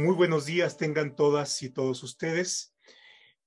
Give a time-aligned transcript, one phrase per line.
[0.00, 2.74] Muy buenos días tengan todas y todos ustedes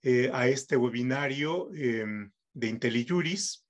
[0.04, 2.05] eh, a este webinario eh,
[2.54, 3.66] de IntelliJuris.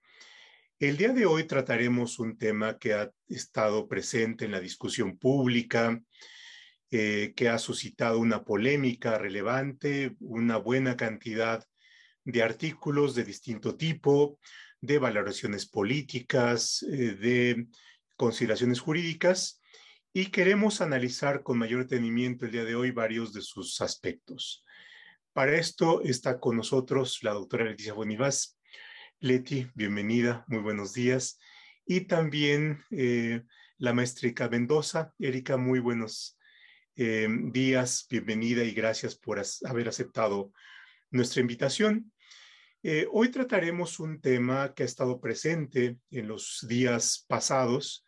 [0.80, 6.04] El día de hoy trataremos un tema que ha estado presente en la discusión pública,
[6.92, 11.66] eh, que ha suscitado una polémica relevante, una buena cantidad
[12.26, 14.40] de artículos de distinto tipo,
[14.82, 17.66] de valoraciones políticas, eh, de
[18.18, 19.62] consideraciones jurídicas,
[20.16, 24.64] y queremos analizar con mayor detenimiento el día de hoy varios de sus aspectos.
[25.34, 28.60] Para esto está con nosotros la doctora Leticia Bonivaz.
[29.20, 31.40] Leti, bienvenida, muy buenos días.
[31.88, 33.42] Y también eh,
[33.80, 35.12] la maestrica Mendoza.
[35.18, 36.38] Erika, muy buenos
[36.96, 40.54] eh, días, bienvenida y gracias por haber aceptado
[41.10, 42.12] nuestra invitación.
[42.84, 48.06] Eh, hoy trataremos un tema que ha estado presente en los días pasados,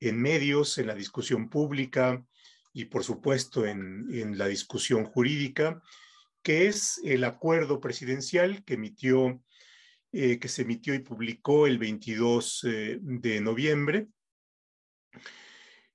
[0.00, 2.24] en medios, en la discusión pública
[2.72, 5.82] y por supuesto en, la discusión jurídica,
[6.42, 9.42] que es el acuerdo presidencial que emitió,
[10.12, 12.60] eh, que se emitió y publicó el 22
[13.00, 14.08] de noviembre.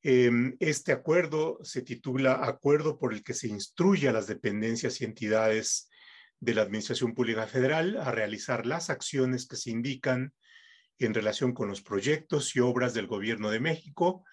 [0.03, 5.05] Em, este acuerdo se titula Acuerdo por el que se instruye a las dependencias y
[5.05, 5.89] entidades
[6.39, 10.33] de la Administración Pública Federal a realizar las acciones que se indican
[11.05, 14.23] en relación con los proyectos y obras del Gobierno de México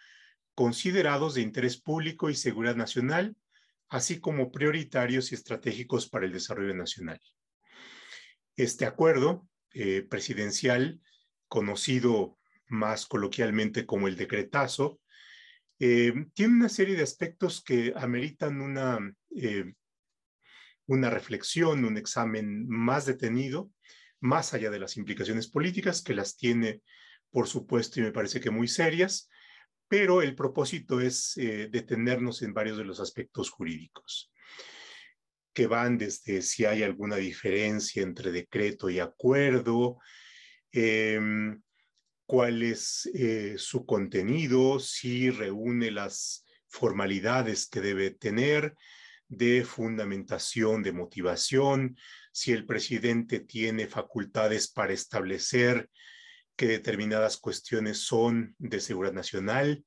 [0.55, 3.37] considerados de interés público y seguridad nacional,
[3.89, 7.21] así como prioritarios y estratégicos para el desarrollo nacional.
[8.57, 11.01] Este acuerdo eh, presidencial,
[11.47, 15.01] conocido más coloquialmente como el decretazo,
[15.79, 18.99] eh, tiene una serie de aspectos que ameritan una,
[19.37, 19.75] eh,
[20.87, 23.71] una reflexión, un examen más detenido,
[24.21, 26.83] más allá de las implicaciones políticas, que las tiene,
[27.31, 29.29] por supuesto, y me parece que muy serias,
[29.89, 34.31] pero el propósito es eh, detenernos en varios de los aspectos jurídicos,
[35.53, 39.99] que van desde si hay alguna diferencia entre decreto y acuerdo,
[40.73, 41.61] em,
[42.27, 48.75] cuál es eh, su contenido, si reúne las formalidades que debe tener
[49.29, 51.97] de fundamentación, de motivación,
[52.39, 55.91] si el presidente tiene facultades para establecer
[56.55, 59.85] que determinadas cuestiones son de seguridad nacional,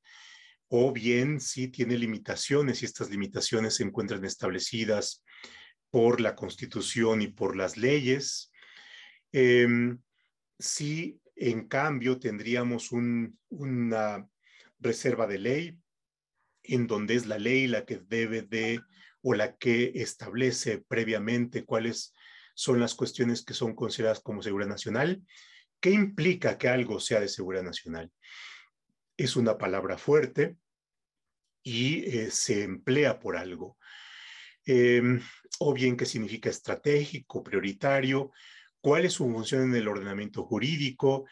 [0.68, 5.24] o bien si tiene limitaciones y estas limitaciones se encuentran establecidas
[5.92, 8.52] por la Constitución y por las leyes.
[9.32, 10.02] Em,
[10.60, 14.28] si en cambio, tendríamos una
[14.78, 15.80] reserva de ley
[16.64, 18.82] en donde es la ley la que debe de
[19.22, 22.14] o la que establece previamente cuáles
[22.56, 25.22] son las cuestiones que son consideradas como seguridad nacional.
[25.80, 28.12] ¿Qué implica que algo sea de seguridad nacional?
[29.18, 30.58] Es una palabra fuerte
[31.64, 33.78] y eh, se emplea por algo.
[34.66, 35.22] Em,
[35.60, 38.32] o bien que significa estratégico, prioritario,
[38.80, 41.26] cuál es su función en el ordenamiento jurídico,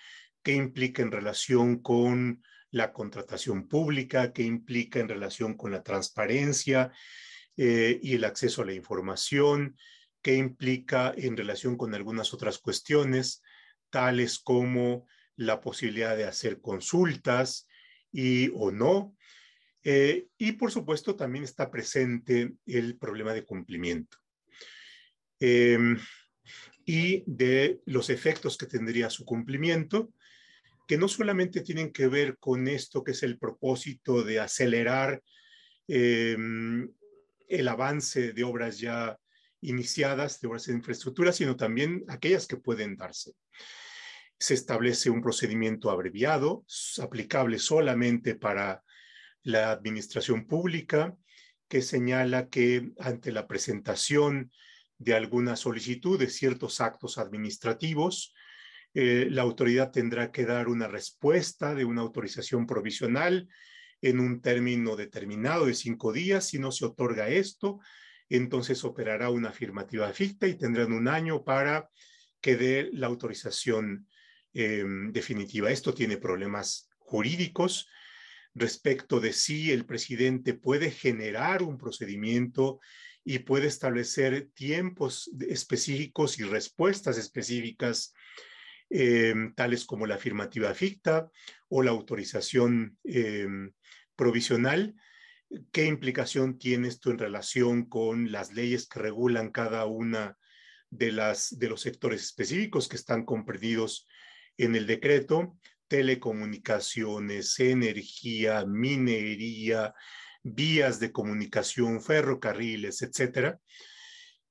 [0.44, 6.92] qué implica en relación con la contratación pública, qué implica en relación con la transparencia
[7.58, 9.76] eh, y el acceso a la información,
[10.22, 13.42] qué implica en relación con algunas otras cuestiones,
[13.90, 17.68] tales como la posibilidad de hacer consultas
[18.12, 19.16] y o no.
[19.84, 24.18] Eh, y por supuesto también está presente el problema de cumplimiento.
[25.40, 25.98] Em,
[26.86, 30.12] y de los efectos que tendría su cumplimiento,
[30.88, 35.22] que no solamente tienen que ver con esto que es el propósito de acelerar
[35.88, 36.92] em,
[37.48, 39.18] el avance de obras ya
[39.62, 43.34] iniciadas, de obras de infraestructura, sino también aquellas que pueden darse.
[44.40, 46.66] Se establece un procedimiento abreviado,
[47.02, 48.84] aplicable solamente para
[49.44, 51.16] la administración pública,
[51.68, 54.52] que señala que ante la presentación
[54.98, 58.34] de alguna solicitud de ciertos actos administrativos.
[58.94, 63.48] Eh, la autoridad tendrá que dar una respuesta de una autorización provisional
[64.02, 66.48] en un término determinado de cinco días.
[66.48, 67.80] Si no se otorga esto,
[68.38, 71.90] entonces operará una afirmativa ficta y tendrán un año para
[72.42, 74.08] que dé la autorización
[74.54, 75.72] eh, definitiva.
[75.72, 77.88] Esto tiene problemas jurídicos
[78.54, 82.80] respecto de si el presidente puede generar un procedimiento
[83.24, 88.14] y puede establecer tiempos específicos y respuestas específicas,
[88.90, 91.30] eh, tales como la afirmativa ficta
[91.68, 93.48] o la autorización eh,
[94.16, 94.96] provisional.
[95.72, 100.38] ¿Qué implicación tiene esto en relación con las leyes que regulan cada una
[100.92, 104.08] de, las, de los sectores específicos que están comprendidos
[104.58, 105.58] en el decreto?
[105.88, 109.96] Telecomunicaciones, energía, minería,
[110.44, 113.60] vías de comunicación, ferrocarriles, etcétera.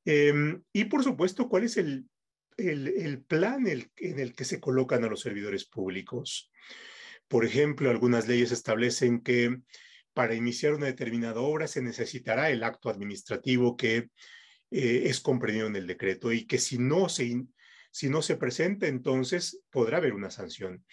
[0.05, 2.09] Em, y por supuesto, ¿cuál es el,
[2.57, 6.51] el, plan en el que se colocan a los servidores públicos?
[7.29, 9.61] Por ejemplo, algunas leyes establecen que
[10.19, 14.09] para iniciar una determinada obra se necesitará el acto administrativo que
[14.69, 17.45] eh, es comprendido en el decreto y que si no se,
[17.93, 20.85] si no se presenta, entonces podrá haber una sanción.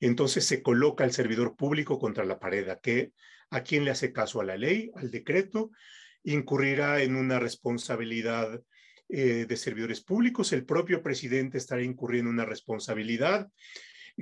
[0.00, 3.12] Entonces se coloca al servidor público contra la pared, a, que,
[3.50, 5.72] a quien le hace caso a la ley, al decreto,
[6.22, 8.62] incurrirá en una responsabilidad
[9.10, 13.46] eh, de servidores públicos, el propio presidente estará incurriendo en una responsabilidad.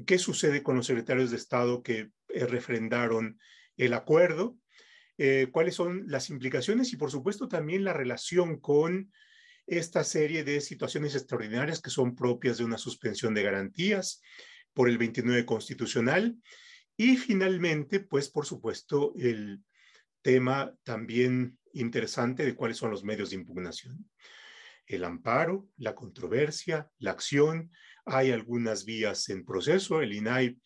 [0.04, 3.38] ¿Qué sucede con los secretarios de Estado que eh, refrendaron
[3.78, 4.58] el acuerdo?
[5.16, 6.92] Eh, ¿Cuáles son las implicaciones?
[6.92, 9.10] Y por supuesto también la relación con
[9.66, 14.20] esta serie de situaciones extraordinarias que son propias de una suspensión de garantías
[14.74, 16.36] por el 29 constitucional.
[16.96, 19.62] Y finalmente, pues por supuesto, el
[20.22, 24.08] tema también interesante de cuáles son los medios de impugnación.
[24.86, 27.70] El amparo, la controversia, la acción.
[28.06, 30.00] Hay algunas vías en proceso.
[30.00, 30.58] El INAI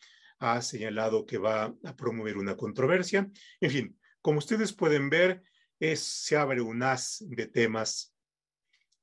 [0.43, 3.31] ha señalado que va a promover una controversia.
[3.61, 5.45] En fin, como ustedes pueden ver,
[5.79, 8.13] es, se abre un haz de temas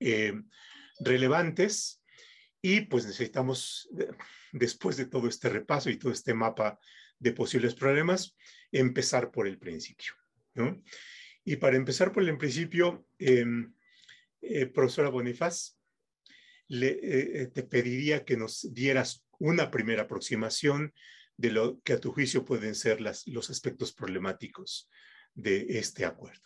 [0.01, 0.33] eh,
[1.00, 2.03] relevantes
[2.62, 3.89] y pues necesitamos,
[4.51, 6.77] después de todo este repaso y todo este mapa
[7.19, 8.35] de posibles problemas,
[8.69, 10.13] empezar por el principio.
[10.56, 10.83] ¿no?
[11.45, 13.74] Y para empezar por el principio, em,
[14.42, 15.77] eh, profesora Bonifaz,
[16.68, 20.94] le, eh, te pediría que nos dieras una primera aproximación
[21.39, 24.89] de lo que a tu juicio pueden ser los aspectos problemáticos
[25.33, 26.44] de este acuerdo.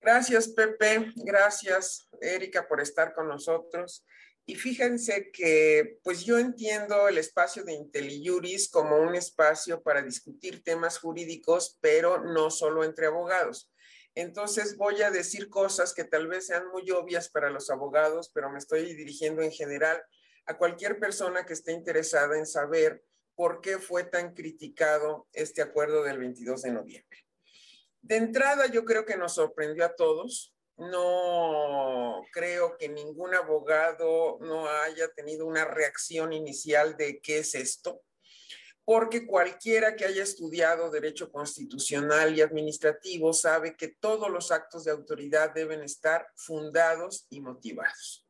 [0.00, 1.12] Gracias, Pepe.
[1.16, 4.06] Gracias, Erika, por estar con nosotros.
[4.46, 10.62] Y fíjense que, pues yo entiendo el espacio de IntelliJuris como un espacio para discutir
[10.62, 13.70] temas jurídicos, pero no solo entre abogados.
[14.14, 18.50] Entonces voy a decir cosas que tal vez sean muy obvias para los abogados, pero
[18.50, 20.02] me estoy dirigiendo en general
[20.46, 23.04] a cualquier persona que esté interesada en saber
[23.38, 27.24] por qué fue tan criticado este acuerdo del 22 de noviembre.
[28.02, 30.56] De entrada, yo creo que nos sorprendió a todos.
[30.76, 38.02] No creo que ningún abogado no haya tenido una reacción inicial de qué es esto,
[38.84, 44.90] porque cualquiera que haya estudiado derecho constitucional y administrativo sabe que todos los actos de
[44.90, 48.26] autoridad deben estar fundados y motivados.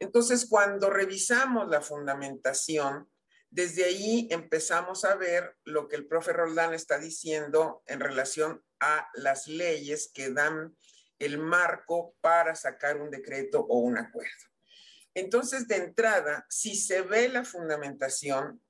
[0.00, 3.08] Entonces, cuando revisamos la fundamentación,
[3.50, 9.10] desde ahí empezamos a ver lo que el profe Roldán está diciendo en relación a
[9.14, 10.76] las leyes que dan
[11.18, 14.30] el marco para sacar un decreto o un acuerdo.
[15.14, 18.62] Entonces, de entrada, si se ve la fundamentación,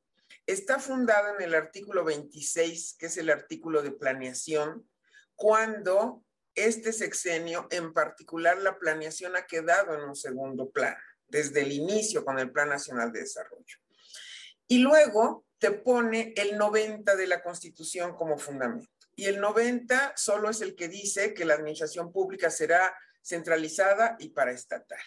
[0.47, 4.89] está fundada en el artículo 26, que es el artículo de planeación,
[5.37, 6.25] cuando
[6.55, 10.99] este sexenio, en particular la planeación, ha quedado en un segundo plano,
[11.29, 13.79] desde el inicio con el Plan Nacional de Desarrollo.
[14.71, 18.87] Y luego te pone el 90 de la Constitución como fundamento.
[19.17, 24.29] Y el 90 solo es el que dice que la administración pública será centralizada y
[24.29, 25.03] paraestatal.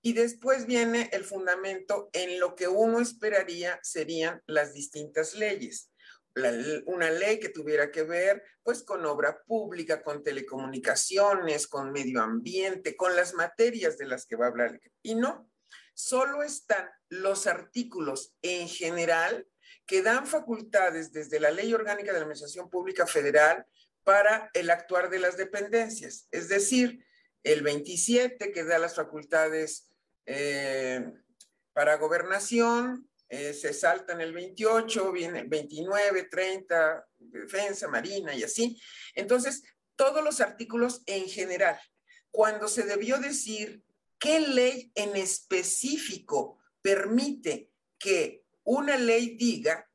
[0.00, 5.90] Y después viene el fundamento en lo que uno esperaría serían las distintas leyes.
[6.86, 12.96] una ley que tuviera que ver pues con obra pública, con telecomunicaciones, con medio ambiente,
[12.96, 14.80] con las materias de las que va a hablar.
[15.02, 15.50] Y no,
[15.98, 19.48] solo están los artículos en general
[19.84, 23.66] que dan facultades desde la Ley Orgánica de la Administración Pública Federal
[24.04, 26.28] para el actuar de las dependencias.
[26.30, 27.04] Es decir,
[27.42, 29.90] el 27 que da las facultades
[30.24, 31.04] eh,
[31.72, 38.44] para gobernación, eh, se salta en el 28, viene el 29, 30, defensa, marina y
[38.44, 38.80] así.
[39.14, 39.64] Entonces,
[39.96, 41.80] todos los artículos en general.
[42.30, 43.82] Cuando se debió decir
[44.18, 49.88] qué ley en específico permite que una ley diga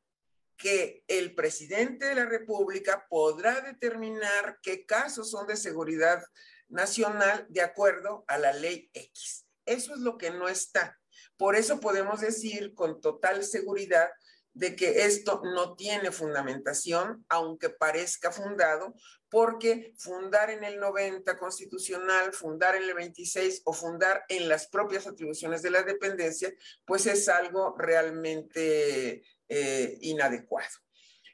[0.57, 6.23] que el presidente de la República podrá determinar qué casos son de seguridad
[6.69, 9.45] nacional de acuerdo a la ley X.
[9.65, 10.99] Eso es lo que no está.
[11.37, 14.09] Por eso podemos decir con total seguridad
[14.53, 18.93] de que esto no tiene fundamentación, aunque parezca fundado,
[19.29, 25.07] porque fundar en el 90 constitucional, fundar en el 26 o fundar en las propias
[25.07, 26.53] atribuciones de la dependencia,
[26.85, 30.69] pues es algo realmente eh, inadecuado.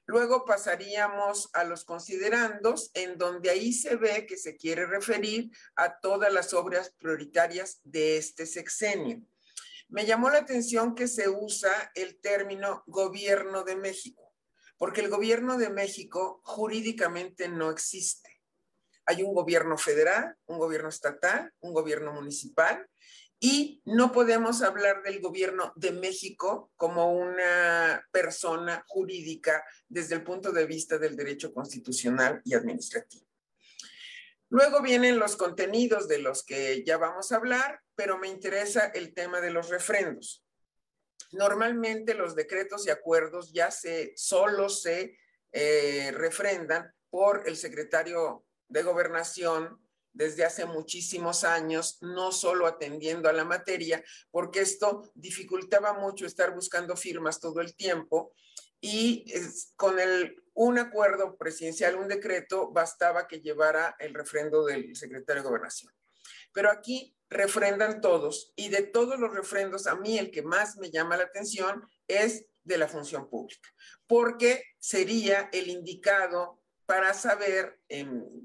[0.06, 6.00] Luego pasaríamos a los considerandos, en donde ahí se ve que se quiere referir a
[6.00, 9.22] todas las obras prioritarias de este sexenio.
[9.90, 14.26] Me llamó la atención que se usa el término gobierno de México.
[14.78, 18.42] porque el gobierno de México jurídicamente no existe.
[19.06, 22.88] Hay un gobierno federal, un gobierno estatal, un gobierno municipal
[23.42, 30.54] y no podemos hablar del gobierno de México como una persona jurídica desde el punto
[30.54, 33.29] de vista del derecho constitucional y administrativo.
[34.50, 39.14] Luego vienen los contenidos de los que ya vamos a hablar, pero me interesa el
[39.14, 40.44] tema de los refrendos.
[41.32, 45.18] Normalmente los decretos y acuerdos ya se, solo se
[45.52, 49.80] eh, refrendan por el secretario de gobernación
[50.12, 56.54] desde hace muchísimos años, no solo atendiendo a la materia, porque esto dificultaba mucho estar
[56.54, 58.34] buscando firmas todo el tiempo
[58.82, 59.26] y
[59.76, 65.48] con el, un acuerdo presidencial, un decreto, bastaba que llevara el refrendo del secretario de
[65.48, 65.94] gobernación.
[66.52, 70.92] Pero aquí refrendan todos y de todos los refrendos, a mí el que más me
[70.92, 73.70] llama la atención es de la función pública,
[74.06, 77.80] porque sería el indicado para saber,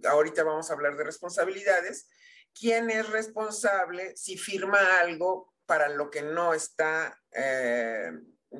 [0.08, 2.08] ahorita vamos a hablar de responsabilidades,
[2.56, 8.12] quién es responsable si firma algo para lo que no está, eh,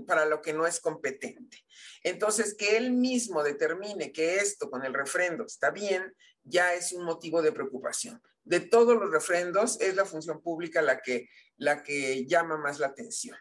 [0.02, 1.64] para lo que no es competente.
[2.02, 7.04] Entonces, que él mismo determine que esto con el refrendo está bien, ya es un
[7.04, 8.22] motivo de preocupación.
[8.42, 12.88] De todos los refrendos, es la función pública la que, la que llama más la
[12.88, 13.38] atención.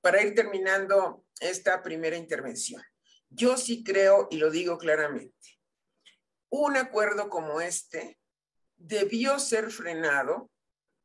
[0.00, 2.82] Para ir terminando esta primera intervención,
[3.30, 5.58] yo sí creo, y lo digo claramente,
[6.50, 8.18] un acuerdo como este
[8.76, 10.50] debió ser frenado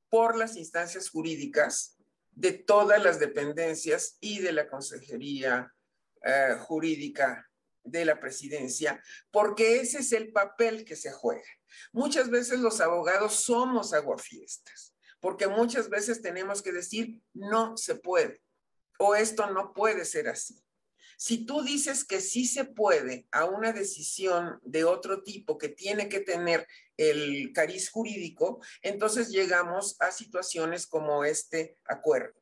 [0.10, 1.99] por las instancias jurídicas
[2.40, 5.76] de todas las dependencias y de la Consejería
[6.24, 7.46] eh, Jurídica
[7.84, 11.50] de la Presidencia, porque ese es el papel que se juega.
[11.92, 18.42] Muchas veces los abogados somos aguafiestas, porque muchas veces tenemos que decir no se puede
[19.00, 20.64] o esto no puede ser así.
[21.22, 26.08] Si tú dices que sí se puede a una decisión de otro tipo que tiene
[26.08, 32.40] que tener el cariz jurídico, entonces llegamos a situaciones como este acuerdo.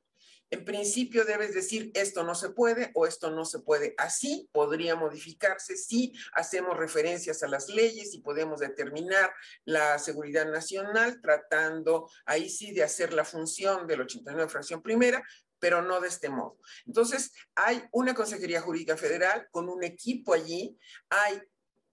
[0.51, 3.95] En principio debes decir esto no se puede o esto no se puede.
[3.97, 9.33] Así podría modificarse si hacemos referencias a las leyes y podemos determinar
[9.65, 15.21] la seguridad nacional tratando ahí sí de hacer la función del 89 fracción primera,
[15.59, 16.57] pero no de este modo.
[16.85, 20.77] Entonces, hay una Consejería Jurídica Federal con un equipo allí,
[21.09, 21.41] hay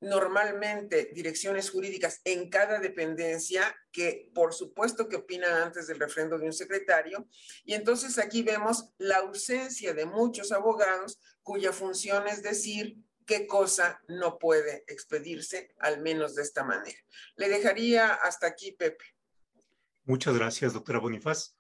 [0.01, 6.47] normalmente direcciones jurídicas en cada dependencia que por supuesto que opinan antes del refrendo de
[6.47, 7.27] un secretario
[7.65, 14.03] y entonces aquí vemos la ausencia de muchos abogados cuya función es decir qué cosa
[14.07, 16.99] no puede expedirse al menos de esta manera.
[17.37, 19.05] Le dejaría hasta aquí, Pepe.
[20.05, 21.57] Muchas gracias, doctora Bonifaz.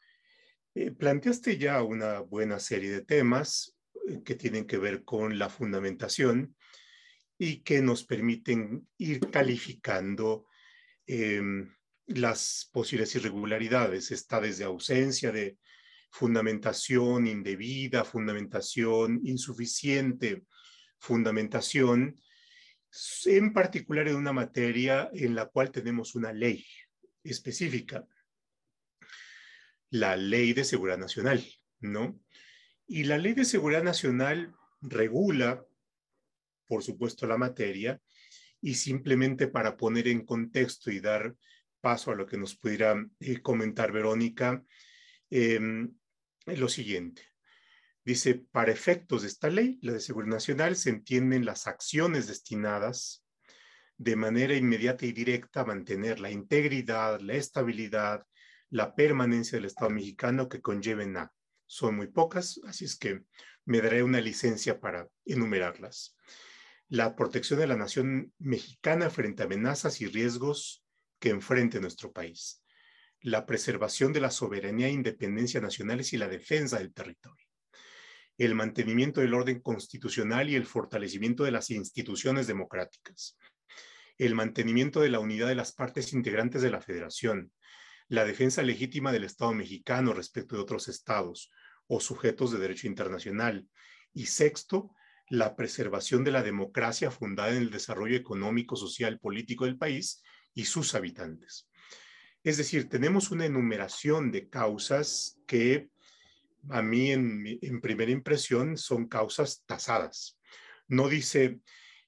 [0.76, 3.76] Eh, planteaste ya una buena serie de temas
[4.08, 6.56] eh, que tienen que ver con la fundamentación
[7.38, 10.48] y que nos permiten ir calificando
[11.06, 11.72] em,
[12.06, 14.10] las posibles irregularidades.
[14.10, 15.58] Está desde ausencia de
[16.10, 20.44] fundamentación indebida, fundamentación insuficiente,
[20.98, 22.20] fundamentación,
[23.26, 26.64] en particular en una materia en la cual tenemos una ley
[27.22, 28.06] específica
[29.94, 31.46] la Ley de Seguridad Nacional,
[31.78, 32.20] ¿no?
[32.84, 35.64] Y la Ley de Seguridad Nacional regula,
[36.66, 38.00] por supuesto, la materia
[38.60, 41.36] y simplemente para poner en contexto y dar
[41.80, 44.64] paso a lo que nos pudiera eh, comentar Verónica,
[45.30, 45.94] em,
[46.46, 47.22] lo siguiente.
[48.04, 53.24] Dice, para efectos de esta ley, la de Seguridad Nacional, se entienden las acciones destinadas
[53.96, 58.26] de manera inmediata y directa a mantener la integridad, la estabilidad,
[58.74, 61.32] la permanencia del Estado mexicano que conlleven a.
[61.64, 63.22] Son muy pocas, así es que
[63.64, 66.16] me daré una licencia para enumerarlas.
[66.88, 70.84] La protección de la nación mexicana frente a amenazas y riesgos
[71.20, 72.64] que enfrente nuestro país.
[73.20, 77.46] La preservación de la soberanía e independencia nacionales y la defensa del territorio.
[78.38, 83.38] El mantenimiento del orden constitucional y el fortalecimiento de las instituciones democráticas.
[84.18, 87.52] El mantenimiento de la unidad de las partes integrantes de la federación
[88.14, 91.50] la defensa legítima del Estado mexicano respecto de otros estados
[91.86, 93.66] o sujetos de derecho internacional.
[94.12, 94.94] Y sexto,
[95.28, 100.22] la preservación de la democracia fundada en el desarrollo económico, social, político del país
[100.54, 101.68] y sus habitantes.
[102.42, 105.88] Es decir, tenemos una enumeración de causas que
[106.70, 110.38] a mí en, en primera impresión son causas tasadas.
[110.86, 111.60] No dice,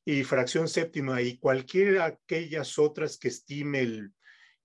[0.04, 4.12] y fracción séptima y cualquiera aquellas otras que estime el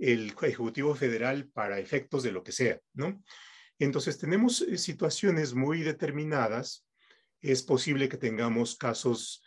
[0.01, 3.23] el Ejecutivo Federal para efectos de lo que sea, ¿no?
[3.77, 6.87] Entonces tenemos eh, situaciones muy determinadas.
[7.39, 9.43] Es posible que tengamos casos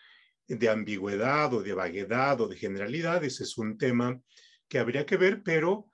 [0.46, 4.20] de ambigüedad o de vaguedad o de generalidad, ese es un tema
[4.68, 5.90] que habría que ver, pero,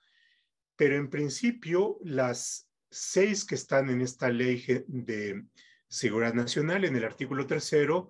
[0.75, 5.43] pero en principio las seis que están en esta ley de
[5.87, 8.09] seguridad nacional, en el artículo tercero,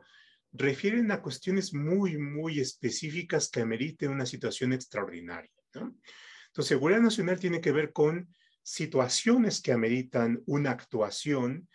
[0.51, 5.51] refieren a cuestiones muy, muy específicas que ameriten una situación extraordinaria.
[6.51, 8.27] Entonces, seguridad nacional tiene que ver con
[8.61, 11.69] situaciones que ameritan una actuación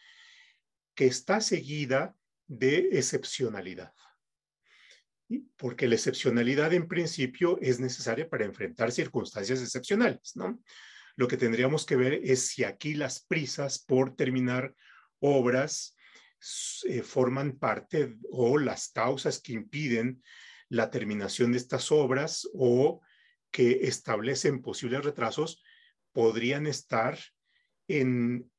[0.95, 2.15] que está seguida
[2.47, 3.95] de excepcionalidad.
[5.57, 10.63] Porque la excepcionalidad en principio es necesaria para enfrentar circunstancias excepcionales, ¿no?
[11.17, 14.75] Lo que tendríamos que ver es si aquí las prisas por terminar
[15.21, 15.97] obras
[16.85, 20.23] eh, forman parte o las causas que impiden
[20.69, 23.01] la terminación de estas obras o
[23.51, 25.63] que establecen posibles retrasos
[26.13, 27.19] podrían estar
[27.89, 28.51] en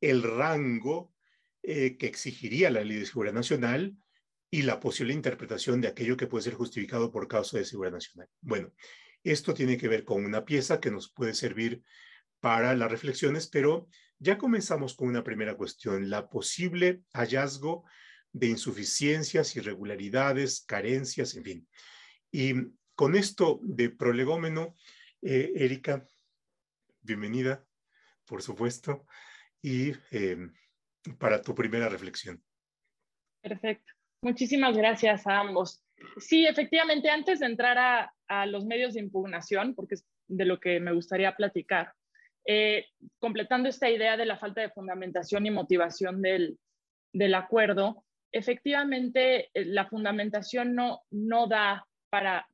[0.00, 1.14] el rango
[1.62, 3.96] eh, que exigiría la Ley de Seguridad Nacional
[4.50, 8.28] y la posible interpretación de aquello que puede ser justificado por causa de seguridad nacional.
[8.40, 8.72] Bueno,
[9.24, 11.82] esto tiene que ver con una pieza que nos puede servir
[12.40, 13.88] para las reflexiones, pero
[14.18, 17.84] ya comenzamos con una primera cuestión, la posible hallazgo
[18.32, 21.68] de insuficiencias, irregularidades, carencias, en fin.
[22.30, 22.54] Y
[22.96, 24.74] con esto de prolegómeno,
[25.22, 26.08] eh, Erika,
[27.02, 27.64] bienvenida,
[28.24, 29.06] por supuesto,
[29.62, 30.48] y eh,
[31.18, 32.42] para tu primera reflexión.
[33.42, 33.92] Perfecto.
[34.22, 35.84] Muchísimas gracias a ambos.
[36.18, 40.58] Sí, efectivamente, antes de entrar a, a los medios de impugnación, porque es de lo
[40.58, 41.92] que me gustaría platicar,
[42.46, 42.86] eh,
[43.18, 46.58] completando esta idea de la falta de fundamentación y motivación del,
[47.12, 52.48] del acuerdo, efectivamente eh, la fundamentación no, no da para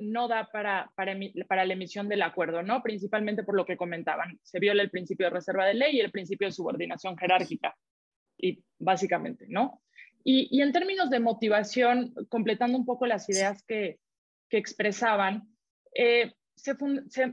[0.00, 1.16] no da para, para,
[1.46, 2.82] para, la emisión del acuerdo, ¿no?
[2.82, 4.38] Principalmente por lo que comentaban.
[4.42, 7.76] Se viola el principio de reserva de ley y el principio de subordinación jerárquica,
[8.38, 9.82] y básicamente, ¿no?
[10.24, 13.98] Y, y en términos de motivación, completando un poco las ideas que,
[14.48, 15.48] que expresaban,
[15.94, 16.76] eh, se,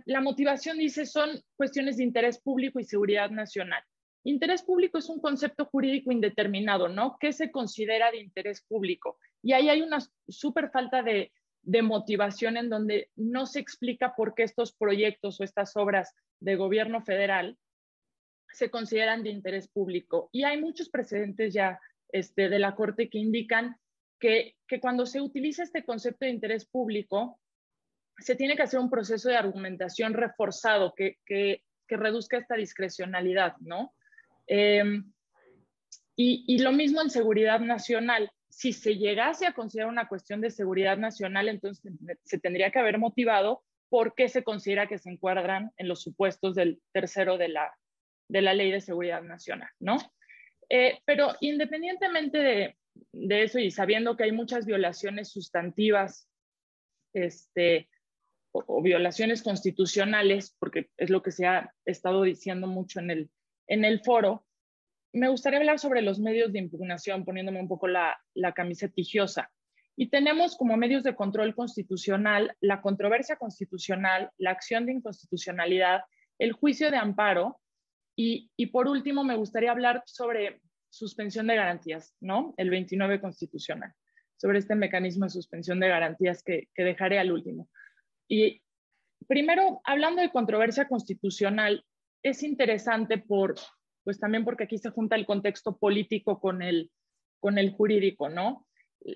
[0.06, 3.84] la motivación dice son cuestiones de interés público y seguridad nacional.
[4.24, 7.18] Interés público es un concepto jurídico indeterminado, ¿no?
[7.20, 9.18] ¿Qué se considera de interés público?
[9.42, 11.32] Y ahí hay una súper falta de,
[11.68, 16.56] de motivación en donde no se explica por qué estos proyectos o estas obras de
[16.56, 17.58] gobierno federal
[18.54, 20.30] se consideran de interés público.
[20.32, 21.78] Y hay muchos precedentes ya
[22.08, 23.76] este, de la Corte que indican
[24.18, 27.38] que, que cuando se utiliza este concepto de interés público,
[28.18, 33.58] se tiene que hacer un proceso de argumentación reforzado que, que, que reduzca esta discrecionalidad,
[33.60, 33.94] ¿no?
[34.48, 35.12] Em,
[36.16, 40.50] y, y, lo mismo en seguridad nacional si se llegase a considerar una cuestión de
[40.50, 41.94] seguridad nacional, entonces
[42.24, 46.56] se tendría que haber motivado por qué se considera que se encuadran en los supuestos
[46.56, 47.72] del tercero de la,
[48.28, 49.98] de la Ley de Seguridad Nacional, ¿no?
[50.70, 56.28] Eh, pero independientemente de, eso y sabiendo que hay muchas violaciones sustantivas
[57.14, 57.88] este,
[58.52, 63.30] o, o, violaciones constitucionales, porque es lo que se ha estado diciendo mucho en el,
[63.68, 64.47] en el foro,
[65.14, 69.50] me gustaría hablar sobre los medios de impugnación, poniéndome un poco la, la camisa tigiosa.
[69.96, 76.02] Y tenemos como medios de control constitucional la controversia constitucional, la acción de inconstitucionalidad,
[76.38, 77.60] el juicio de amparo
[78.16, 82.54] y, y, por último me gustaría hablar sobre suspensión de garantías, ¿no?
[82.58, 83.94] El 29 constitucional,
[84.38, 87.70] sobre este mecanismo de suspensión de garantías que, que dejaré al último.
[88.28, 88.62] Y
[89.28, 91.84] primero, hablando de controversia constitucional,
[92.24, 93.56] es interesante por
[94.08, 96.92] pues también porque aquí se junta el contexto político con el,
[97.42, 98.66] con el jurídico, ¿no?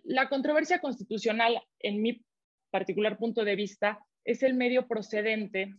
[0.04, 2.26] La controversia constitucional, en mi
[2.72, 5.78] particular punto de vista, es el medio procedente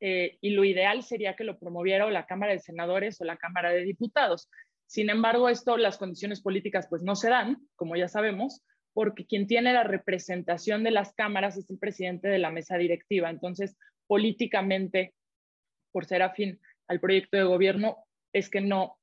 [0.00, 3.72] eh, y lo ideal sería que lo promoviera la Cámara de Senadores o la Cámara
[3.72, 4.48] de Diputados.
[4.86, 9.46] Sin embargo, esto, las condiciones políticas pues no se dan, como ya sabemos, porque quien
[9.46, 13.28] tiene la representación de las cámaras es el presidente de la mesa directiva.
[13.28, 15.12] Entonces, políticamente,
[15.92, 17.98] por ser afín al proyecto de gobierno
[18.32, 18.98] es que no,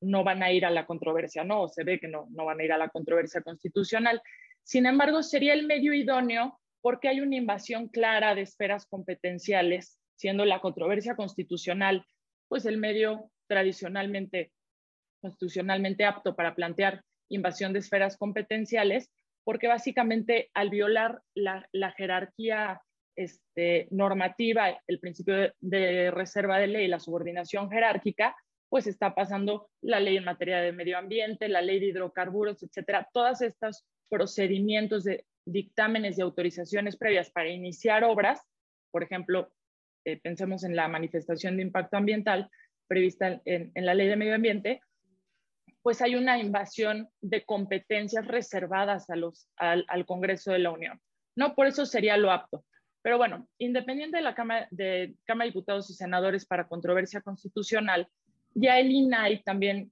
[0.00, 2.64] no van a ir a la controversia, no, se ve que no, no van a
[2.64, 4.22] ir a la controversia constitucional.
[4.62, 10.44] Sin embargo, sería el medio idóneo porque hay una invasión clara de esferas competenciales, siendo
[10.44, 12.04] la controversia constitucional,
[12.48, 14.52] pues el medio tradicionalmente,
[15.20, 19.10] constitucionalmente apto para plantear invasión de esferas competenciales,
[19.44, 22.80] porque básicamente al violar la, la jerarquía
[23.22, 28.36] este, normativa, el principio de, reserva de ley, la subordinación jerárquica,
[28.68, 33.08] pues está pasando la ley en materia de medio ambiente, la ley de hidrocarburos, etcétera.
[33.12, 38.40] Todos estos procedimientos de dictámenes y autorizaciones previas para iniciar obras,
[38.90, 39.52] por ejemplo,
[40.04, 42.48] eh, pensemos en la manifestación de impacto ambiental
[42.86, 44.80] prevista en, en, la ley de medio ambiente,
[45.82, 51.00] pues hay una invasión de competencias reservadas a los, al, Congreso de la Unión.
[51.36, 52.64] No, por eso sería lo apto.
[53.02, 58.08] Pero bueno, independiente de la Cámara de, Cámara de Diputados y Senadores para controversia constitucional,
[58.54, 59.90] ya el INAI también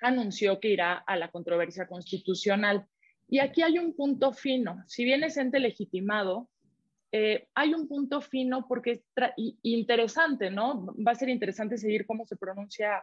[0.00, 2.86] anunció que irá a la controversia constitucional.
[3.28, 4.82] Y aquí hay un punto fino.
[4.86, 6.48] Si bien es ente legitimado,
[7.10, 9.02] eh, hay un punto fino porque es
[9.62, 10.94] interesante, ¿no?
[10.94, 13.02] Va a ser interesante seguir cómo se pronuncia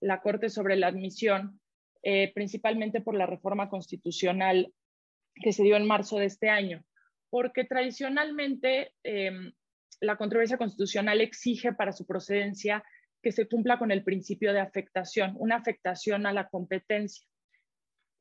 [0.00, 1.60] la Corte sobre la admisión,
[2.02, 4.72] eh, principalmente por la reforma constitucional
[5.34, 6.84] que se dio en marzo de este año,
[7.30, 9.52] porque tradicionalmente em,
[10.00, 12.84] la controversia constitucional exige para su procedencia
[13.22, 17.26] que se cumpla con el principio de afectación, una afectación a la competencia.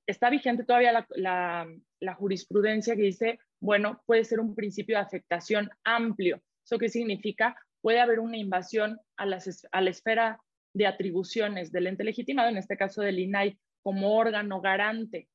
[0.07, 6.41] Está vigente todavía la, jurisprudencia que dice, bueno, puede ser un principio de afectación amplio.
[6.63, 7.55] ¿Eso qué significa?
[7.81, 9.25] Puede haber una invasión a,
[9.71, 10.39] a la esfera
[10.73, 15.29] de atribuciones del ente legitimado, en este caso del INAI, como órgano garante,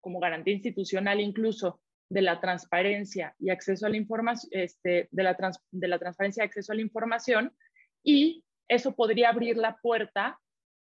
[0.00, 5.36] como garantía institucional incluso de la transparencia y acceso a la información, este, de, la
[5.70, 7.54] de la transparencia y acceso a la información,
[8.02, 10.38] y eso podría abrir la puerta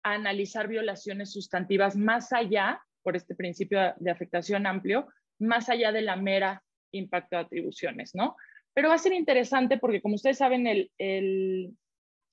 [0.02, 6.02] a analizar violaciones sustantivas más allá, por este principio de afectación amplio, más allá de
[6.02, 8.36] la mera impacto de atribuciones, ¿no?
[8.72, 11.76] Pero va a ser interesante porque, como ustedes saben, el, el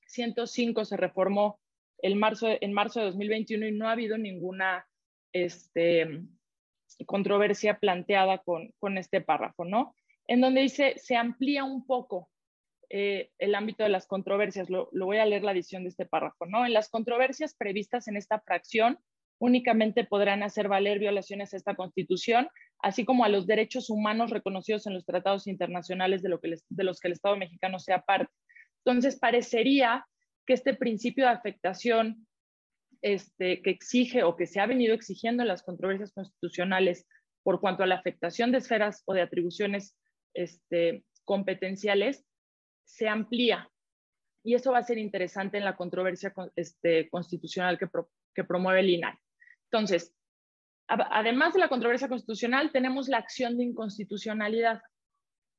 [0.08, 1.60] 105 se reformó
[2.00, 4.88] el marzo, en marzo de 2021 y no ha habido ninguna
[5.34, 6.24] este,
[7.06, 9.96] controversia planteada con, con este párrafo, ¿no?
[10.28, 12.30] En donde dice, se amplía un poco
[12.90, 14.70] eh, el ámbito de las controversias.
[14.70, 16.66] Lo, lo, voy a leer la edición de este párrafo, ¿no?
[16.66, 19.00] En las controversias previstas en esta fracción,
[19.40, 22.48] únicamente podrán hacer valer violaciones a esta Constitución,
[22.80, 26.84] así como a los derechos humanos reconocidos en los tratados internacionales de, lo que de
[26.84, 28.32] los que el Estado mexicano sea parte.
[28.86, 30.06] Entonces, parecería
[30.46, 32.28] que este principio de afectación
[33.02, 37.08] este, que exige o que se ha venido exigiendo en las controversias constitucionales
[37.44, 39.98] por cuanto a la afectación de esferas o de atribuciones
[40.34, 42.24] este, competenciales,
[42.84, 43.70] se amplía.
[44.44, 49.14] Y eso va a ser interesante en la controversia este, constitucional que, promueve el INAI.
[49.72, 50.14] Entonces,
[50.88, 54.82] además de la controversia constitucional, tenemos la acción de inconstitucionalidad.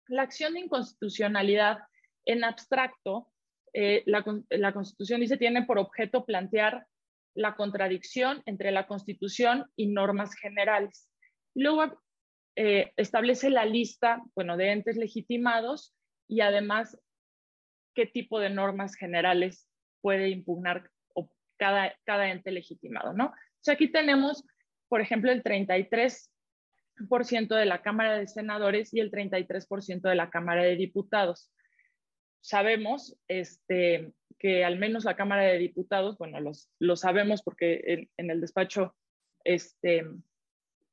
[0.08, 1.78] La acción de inconstitucionalidad
[2.24, 3.28] en abstracto,
[3.72, 6.86] eh, la, Constitución dice tiene por objeto plantear
[7.34, 11.08] la contradicción entre la Constitución y normas generales.
[11.54, 12.00] Luego
[12.56, 15.94] eh, establece la lista, bueno, de entes legitimados
[16.28, 16.98] y además
[17.94, 19.68] qué tipo de normas generales
[20.00, 20.90] puede impugnar
[21.58, 23.32] cada, cada ente legitimado, ¿no?
[23.68, 24.44] Aquí tenemos,
[24.88, 26.28] por ejemplo, el 33%
[27.48, 31.52] de la Cámara de Senadores y el 33% de la Cámara de Diputados
[32.42, 34.12] sabemos este,
[34.42, 38.96] que al menos la Cámara de Diputados, bueno, los, lo sabemos porque en, el despacho
[39.44, 40.04] este,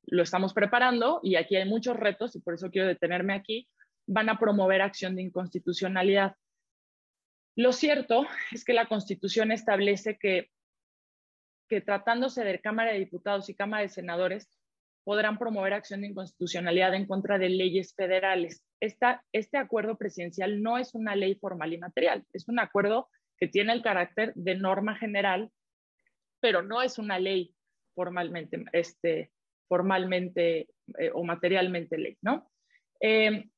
[0.06, 3.68] lo estamos preparando y aquí hay muchos retos y por eso quiero detenerme aquí,
[4.06, 6.36] van a promover acción de inconstitucionalidad.
[7.56, 10.52] Lo cierto es que la Constitución establece que,
[11.68, 14.48] que tratándose de Cámara de Diputados y Cámara de Senadores,
[15.04, 18.64] podrán promover acción de inconstitucionalidad en contra de leyes federales.
[18.80, 23.73] este acuerdo presidencial no es una ley formal y material, es un acuerdo que tiene
[23.73, 25.52] el carácter de norma general,
[26.39, 27.56] pero no es una ley
[27.95, 29.32] formalmente, este,
[29.67, 32.52] formalmente eh, o materialmente ley, ¿no?
[33.02, 33.49] Eh,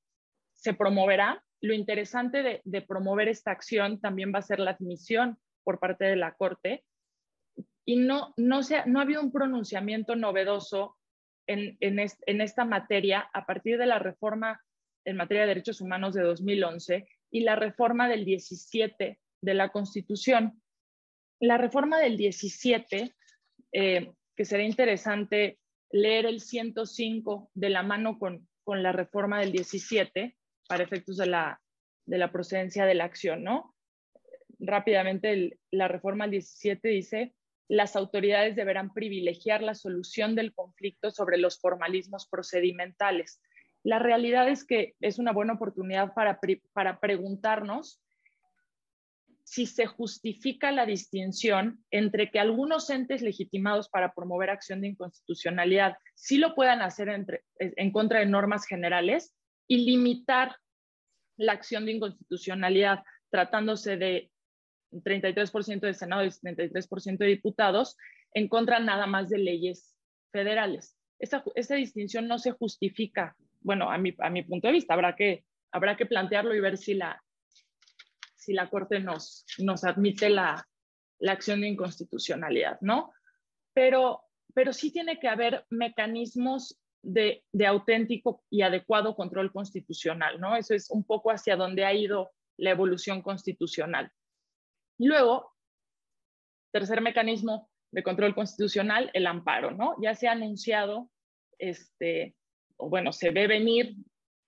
[0.54, 1.44] se promoverá.
[1.62, 6.06] Lo interesante de, de, promover esta acción también va a ser la admisión por parte
[6.06, 6.84] de la Corte.
[7.86, 10.98] Y no, no, se, no ha habido un pronunciamiento novedoso
[11.48, 14.62] en, esta materia a partir de la reforma
[15.06, 20.62] en materia de derechos humanos de 2011 y la reforma del 17 de la Constitución.
[21.40, 23.14] La reforma del 17,
[23.74, 25.60] eh, que será interesante
[25.92, 31.26] leer el 105 de la mano con, con la reforma del 17 para efectos de
[31.26, 31.62] la,
[32.06, 33.76] de la procedencia de la acción, ¿no?
[34.60, 37.34] Rápidamente, la reforma del 17 dice,
[37.68, 43.42] las autoridades deberán privilegiar la solución del conflicto sobre los formalismos procedimentales.
[43.84, 46.40] La realidad es que es una buena oportunidad para,
[46.74, 48.02] para preguntarnos
[49.52, 55.98] si se justifica la distinción entre que algunos entes legitimados para promover acción de inconstitucionalidad
[56.16, 57.10] sí lo puedan hacer
[57.60, 59.36] en contra de normas generales
[59.68, 60.56] y limitar
[61.36, 64.32] la acción de inconstitucionalidad tratándose de
[64.94, 67.98] 33% de Senado y 73% de diputados
[68.34, 69.98] en contra nada más de leyes
[70.32, 70.98] federales.
[71.20, 75.44] Esta, distinción no se justifica, bueno, a mi, a mi punto de vista, habrá que,
[75.74, 77.22] habrá que plantearlo y ver si la,
[78.42, 80.68] si la Corte nos, nos admite la,
[81.20, 83.14] la acción de inconstitucionalidad, ¿no?
[83.74, 84.24] pero,
[84.54, 90.56] pero sí tiene que haber mecanismos de, de, auténtico y adecuado control constitucional, ¿no?
[90.56, 94.12] Eso es un poco hacia donde ha ido la evolución constitucional.
[95.00, 95.52] Luego,
[96.72, 99.96] tercer mecanismo de control constitucional, el amparo, ¿no?
[100.02, 101.10] Ya se ha anunciado,
[101.58, 102.36] este,
[102.78, 103.96] o bueno, se ve venir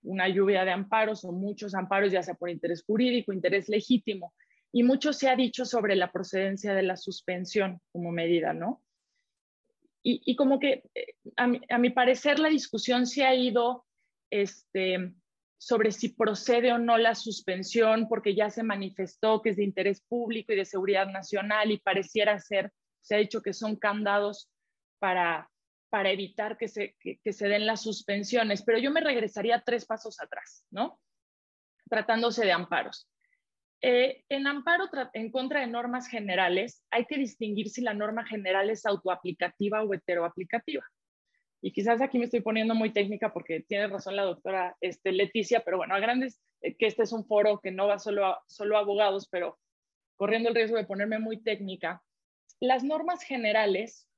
[0.04, 4.32] una lluvia de amparos o muchos amparos, ya sea por interés jurídico, interés legítimo,
[4.72, 8.82] y mucho se ha dicho sobre la procedencia de la suspensión como medida, ¿no?
[10.06, 13.86] Y, como que eh, a mi, a mi, parecer la discusión se ha ido
[14.28, 15.14] este,
[15.56, 20.02] sobre si procede o no la suspensión, porque ya se manifestó que es de interés
[20.02, 24.50] público y de seguridad nacional y pareciera ser, se ha dicho que son candados
[24.98, 25.50] para,
[25.94, 30.20] para evitar que se, que, se den las suspensiones, pero yo me regresaría tres pasos
[30.20, 30.98] atrás, ¿no?
[31.88, 33.08] Tratándose de amparos.
[33.80, 38.70] Eh, en amparo en contra de normas generales, hay que distinguir si la norma general
[38.70, 40.84] es autoaplicativa o heteroaplicativa
[41.62, 45.62] y quizás aquí me estoy poniendo muy técnica porque tiene razón la doctora este, Leticia,
[45.64, 48.42] pero bueno, a grandes, eh, que este es un foro que no va solo a,
[48.48, 49.60] solo abogados, pero
[50.16, 52.02] corriendo el riesgo de ponerme muy técnica,
[52.58, 54.08] las normas generales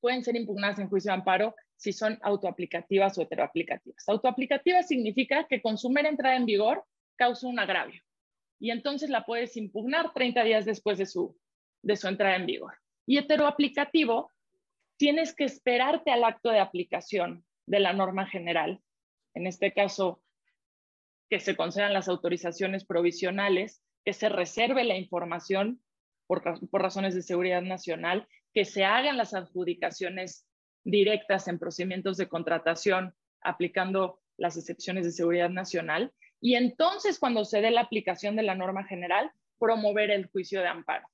[0.00, 4.08] pueden ser impugnadas en juicio de amparo si son autoaplicativas o heteroaplicativas.
[4.08, 6.84] Autoaplicativa significa que con su mera entrada en vigor
[7.16, 8.02] causa un agravio
[8.60, 11.36] y entonces la puedes impugnar 30 días después de su,
[11.82, 12.74] de su entrada en vigor.
[13.06, 14.32] Y heteroaplicativo
[14.96, 18.80] tienes que esperarte al acto de aplicación de la norma general,
[19.34, 20.20] en este caso,
[21.30, 25.80] que se concedan las autorizaciones provisionales, que se reserve la información
[26.26, 30.46] por, razones de seguridad nacional, que se hagan las adjudicaciones
[30.84, 37.60] directas en procedimientos de contratación aplicando las excepciones de seguridad nacional y entonces cuando se
[37.60, 41.06] dé la aplicación de la norma general, promover el juicio de amparo.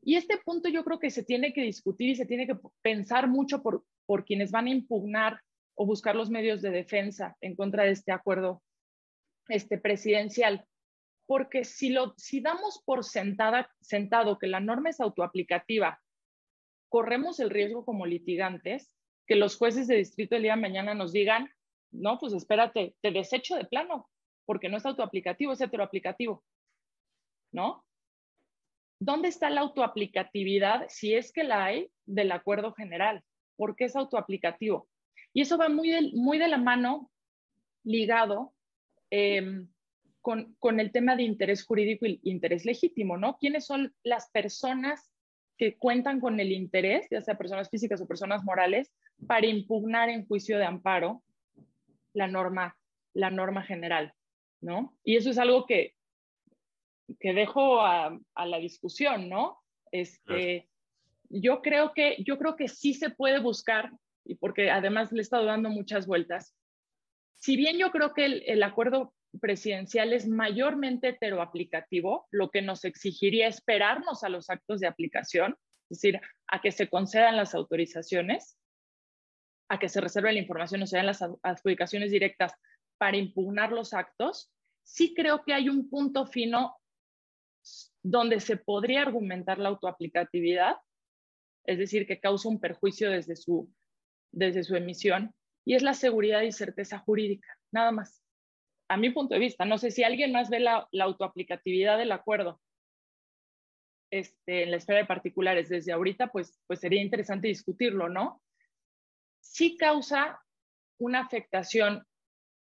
[0.00, 3.28] Y este punto yo creo que se tiene que discutir y se tiene que pensar
[3.28, 5.40] mucho por, por quienes van a impugnar
[5.74, 8.62] o buscar los medios de defensa en contra de este acuerdo
[9.48, 10.64] este, presidencial.
[11.26, 16.00] Porque si, lo, si damos por sentada, sentado que la norma es autoaplicativa,
[16.92, 18.94] corremos el riesgo como litigantes
[19.26, 21.50] que los jueces de distrito el día de mañana nos digan,
[21.90, 24.10] no, pues espérate, te desecho de plano,
[24.44, 26.44] porque no es autoaplicativo, es heteroaplicativo,
[27.50, 27.86] ¿no?
[29.04, 33.24] ¿dónde está la autoaplicatividad, si es que la hay, del acuerdo general?
[33.56, 34.88] ¿Por qué es autoaplicativo?
[35.32, 37.10] Y eso va muy de, muy de la mano
[37.84, 38.52] ligado
[39.10, 39.68] em,
[40.20, 43.38] con, con, el tema de interés jurídico y interés legítimo, ¿no?
[43.38, 45.11] ¿Quiénes son las personas
[45.62, 48.92] que cuentan con el interés, ya sea personas físicas o personas morales,
[49.28, 51.22] para impugnar en juicio de amparo
[52.14, 52.76] la norma,
[53.14, 54.12] la norma general,
[54.60, 54.92] ¿no?
[55.04, 55.94] Y eso es algo que,
[57.20, 59.62] que dejo a, la discusión, ¿no?
[59.92, 60.68] Este,
[61.28, 63.92] yo, creo que, yo creo que sí se puede buscar,
[64.24, 66.56] y porque además le he estado dando muchas vueltas,
[67.36, 73.48] si bien yo creo que el, acuerdo presidencial es mayormente heteroaplicativo, lo que nos exigiría
[73.48, 75.56] esperarnos a los actos de aplicación,
[75.90, 78.58] es decir, a que se concedan las autorizaciones,
[79.68, 82.52] a que se reserve la información o se den las adjudicaciones directas
[82.98, 86.76] para impugnar los actos, sí creo que hay un punto fino
[88.02, 90.76] donde se podría argumentar la autoaplicatividad,
[91.64, 93.72] es decir, que causa un perjuicio desde su,
[94.32, 98.21] desde su emisión, y es la seguridad y certeza jurídica, nada más.
[98.92, 102.60] A mi punto de vista, no sé si alguien más ve la, autoaplicatividad del acuerdo
[104.10, 108.42] este, en la esfera de particulares desde ahorita, pues, pues sería interesante discutirlo, ¿no?
[109.40, 110.42] Sí causa
[110.98, 112.04] una afectación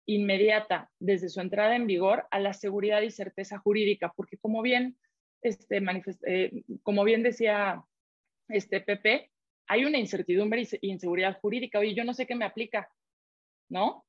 [0.06, 5.00] inmediata desde su entrada en vigor a la seguridad y certeza jurídica, porque como bien,
[5.42, 5.82] este,
[6.28, 7.84] eh, como bien decía
[8.50, 9.32] este Pepe,
[9.66, 11.80] hay una incertidumbre e inseguridad jurídica.
[11.80, 12.88] Oye, yo no sé qué me aplica,
[13.68, 14.06] ¿no?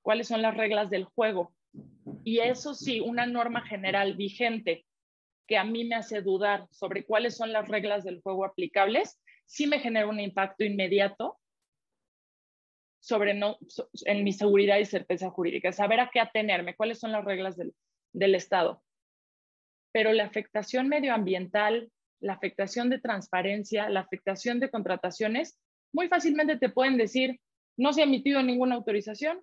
[0.00, 1.52] ¿Cuáles son las reglas del juego?
[2.24, 4.84] Y eso sí, una norma general vigente
[5.46, 9.66] que a mí me hace dudar sobre cuáles son las reglas del juego aplicables, sí
[9.66, 11.38] me genera un impacto inmediato
[13.00, 13.56] sobre no,
[14.04, 17.74] en mi seguridad y certeza jurídica, saber a qué atenerme, cuáles son las reglas del,
[18.12, 18.82] del Estado.
[19.92, 25.58] Pero la afectación medioambiental, la afectación de transparencia, la afectación de contrataciones,
[25.92, 27.40] muy fácilmente te pueden decir,
[27.78, 29.40] no se ha emitido ninguna autorización,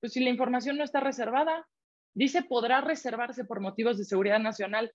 [0.00, 1.66] pues si la información no está reservada,
[2.14, 4.92] dice podrá reservarse por motivos de seguridad nacional,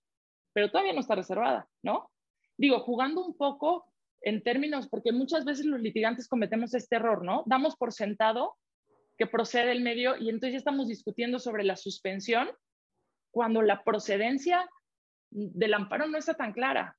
[0.52, 2.10] pero todavía no está reservada, ¿no?
[2.56, 3.86] Digo, jugando un poco
[4.20, 7.42] en términos, porque muchas veces los litigantes cometemos este error, ¿no?
[7.46, 8.56] Damos por sentado
[9.18, 12.50] que procede el medio y entonces ya estamos discutiendo sobre la suspensión
[13.30, 14.68] cuando la procedencia
[15.30, 16.96] del amparo no está tan clara.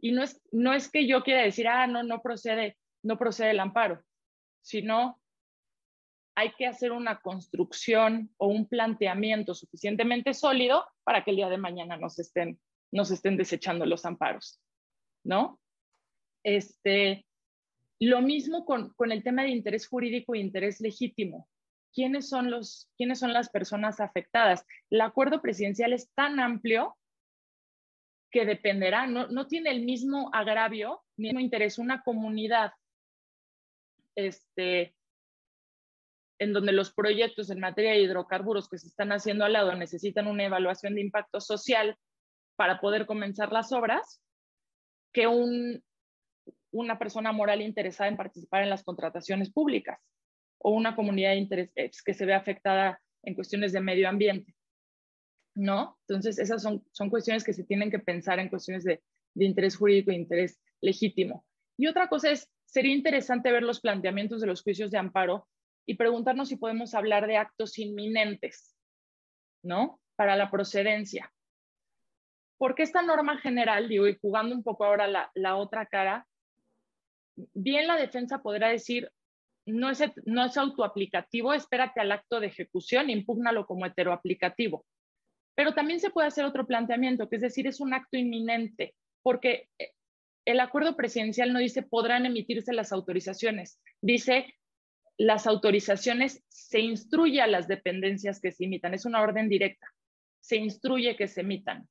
[0.00, 3.50] Y no es, no es que yo quiera decir, ah, no, no procede, no procede
[3.50, 4.02] el amparo,
[4.62, 5.19] sino
[6.40, 11.58] hay que hacer una construcción o un planteamiento suficientemente sólido para que el día de
[11.58, 12.58] mañana nos estén,
[12.90, 14.58] nos estén desechando los amparos,
[15.22, 15.60] ¿no?
[16.42, 17.26] Este,
[17.98, 21.46] lo mismo con, con el tema de interés jurídico e interés legítimo.
[21.92, 24.64] ¿Quiénes son, los, ¿Quiénes son las personas afectadas?
[24.88, 26.96] El acuerdo presidencial es tan amplio
[28.30, 32.72] que dependerá, no, no tiene el mismo agravio ni el mismo interés una comunidad
[34.14, 34.94] este,
[36.40, 40.26] en donde los proyectos en materia de hidrocarburos que se están haciendo al lado necesitan
[40.26, 41.96] una evaluación de impacto social
[42.56, 44.22] para poder comenzar las obras,
[45.12, 45.84] que un,
[46.72, 50.00] una persona moral interesada en participar en las contrataciones públicas
[50.58, 54.54] o una comunidad de interés que se ve afectada en cuestiones de medio ambiente.
[55.54, 55.98] ¿No?
[56.08, 59.02] Entonces, esas son, son cuestiones que se tienen que pensar en cuestiones de,
[59.34, 61.44] de interés jurídico e interés legítimo.
[61.76, 65.48] Y otra cosa es, sería interesante ver los planteamientos de los juicios de amparo
[65.86, 68.76] y preguntarnos si podemos hablar de actos inminentes,
[69.62, 70.00] ¿no?
[70.16, 71.32] Para la procedencia.
[72.58, 76.26] Porque esta norma general, digo, y jugando un poco ahora la, la otra cara,
[77.54, 79.10] bien la defensa podrá decir,
[79.66, 84.84] no es, no es autoaplicativo, espérate al acto de ejecución, impúgnalo como heteroaplicativo.
[85.54, 89.68] Pero también se puede hacer otro planteamiento, que es decir, es un acto inminente, porque
[89.78, 89.92] eh,
[90.46, 94.54] el acuerdo presidencial no dice podrán emitirse las autorizaciones, dice
[95.20, 99.86] las autorizaciones se instruye a las dependencias que se emitan, es una orden directa,
[100.40, 101.86] se instruye que se emitan.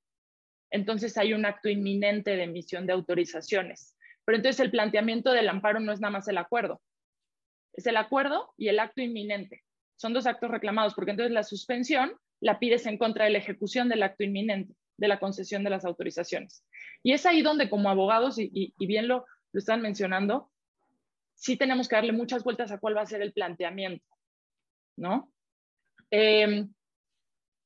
[0.72, 3.96] Entonces hay un acto inminente de emisión de autorizaciones.
[4.26, 6.82] Pero entonces el planteamiento del amparo no es nada más el acuerdo,
[7.74, 9.64] es el acuerdo y el acto inminente.
[9.96, 13.90] Son dos actos reclamados, porque entonces la suspensión la pides en contra de la ejecución
[13.90, 16.66] del acto inminente, de la concesión de las autorizaciones.
[17.04, 20.50] Y es ahí donde como abogados, y, bien lo están mencionando,
[21.40, 24.06] sí tenemos que darle muchas vueltas a cuál va a ser el planteamiento,
[24.98, 25.32] ¿no?
[26.12, 26.72] Em,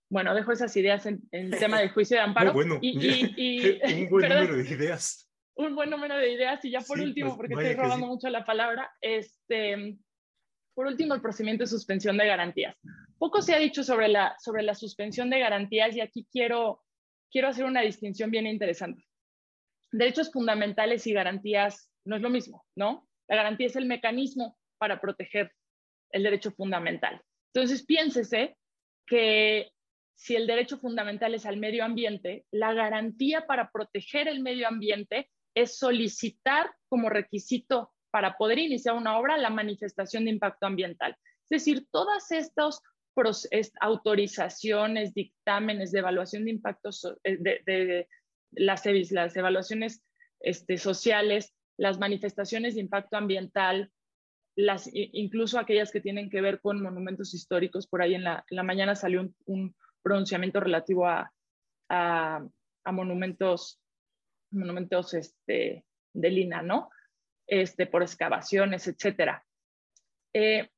[0.09, 2.53] bueno, dejo esas ideas en, el tema del juicio de amparo.
[2.53, 2.91] bueno, y,
[4.03, 5.29] un buen número de ideas.
[5.55, 6.63] Un buen número de ideas.
[6.65, 9.97] Y ya por último, pues, porque estoy robando mucho la palabra, este,
[10.75, 12.75] por último, el procedimiento de suspensión de garantías.
[13.17, 16.83] Poco se ha dicho sobre la, sobre la suspensión de garantías y aquí quiero,
[17.31, 19.05] quiero hacer una distinción bien interesante.
[19.91, 23.07] Derechos fundamentales y garantías no es lo mismo, ¿no?
[23.27, 25.51] La garantía es el mecanismo para proteger
[26.11, 27.21] el derecho fundamental.
[27.53, 28.55] Entonces, piénsese
[29.05, 29.71] que
[30.15, 35.29] si el derecho fundamental es al medio ambiente, la garantía para proteger el medio ambiente
[35.55, 41.17] es solicitar como requisito para poder iniciar una obra la manifestación de impacto ambiental.
[41.43, 42.79] Es decir, todas estas
[43.81, 48.07] autorizaciones, dictámenes de evaluación de impactos, eh, de,
[48.51, 50.03] las, evaluaciones
[50.39, 53.91] este, sociales, las manifestaciones de impacto ambiental,
[54.55, 57.87] las, incluso aquellas que tienen que ver con monumentos históricos.
[57.87, 61.31] Por ahí en la, mañana salió un, pronunciamiento relativo a,
[62.85, 63.79] monumentos,
[64.51, 66.89] monumentos este, de Lina, ¿no?
[67.47, 69.45] Este, por excavaciones, etcétera.
[70.33, 70.69] Eh,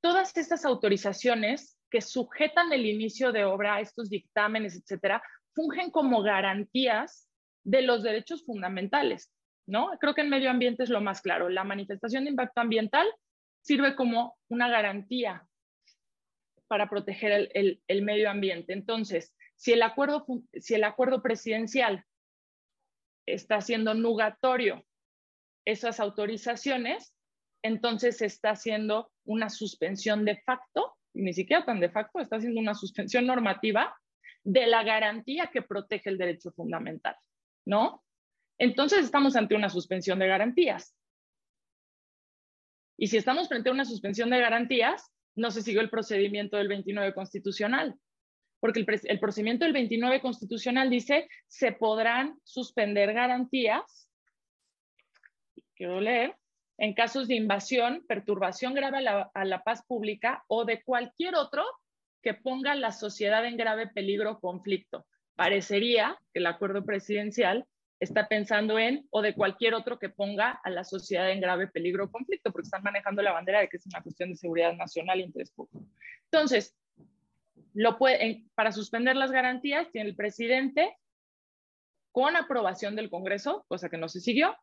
[0.00, 5.22] todas estas autorizaciones que sujetan el inicio de obra, estos dictámenes, etcétera,
[5.54, 7.28] fungen como garantías
[7.64, 9.32] de los derechos fundamentales.
[9.66, 9.90] ¿No?
[10.00, 11.48] Creo que en medio ambiente es lo más claro.
[11.48, 13.06] La manifestación de impacto ambiental
[13.60, 15.46] sirve como una garantía
[16.68, 18.72] para proteger el, medio ambiente.
[18.72, 22.04] Entonces, si el, acuerdo, si el acuerdo presidencial
[23.26, 24.84] está haciendo nugatorio
[25.64, 27.14] esas autorizaciones,
[27.62, 32.60] entonces se está haciendo una suspensión de facto, ni siquiera tan de facto, está haciendo
[32.60, 33.96] una suspensión normativa
[34.44, 37.16] de la garantía que protege el derecho fundamental,
[37.66, 38.04] ¿no?
[38.58, 40.94] Entonces estamos ante una suspensión de garantías.
[42.96, 46.68] Y si estamos frente a una suspensión de garantías, no se siguió el procedimiento del
[46.68, 47.94] 29 constitucional,
[48.58, 54.08] porque el, procedimiento del 29 constitucional dice se podrán suspender garantías,
[55.74, 56.34] quiero leer,
[56.78, 61.34] en casos de invasión, perturbación grave a la, a la paz pública o de cualquier
[61.34, 61.64] otro
[62.22, 65.06] que ponga a la sociedad en grave peligro o conflicto.
[65.36, 67.66] Parecería que el acuerdo presidencial
[67.98, 72.04] está pensando en o de cualquier otro que ponga a la sociedad en grave peligro
[72.04, 75.20] o conflicto, porque están manejando la bandera de que es una cuestión de seguridad nacional
[75.20, 75.86] y interés público.
[76.24, 76.76] Entonces,
[77.72, 80.96] lo puede, para suspender las garantías, tiene el presidente,
[82.12, 84.56] con aprobación del Congreso, cosa que no se siguió,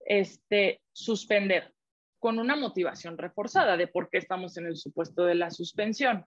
[0.00, 1.72] este, suspender
[2.18, 6.26] con una motivación reforzada de por qué estamos en el supuesto de la suspensión,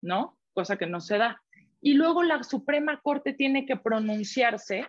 [0.00, 0.38] ¿no?
[0.54, 1.42] Cosa que no se da.
[1.80, 4.86] Y luego la Suprema Corte tiene que pronunciarse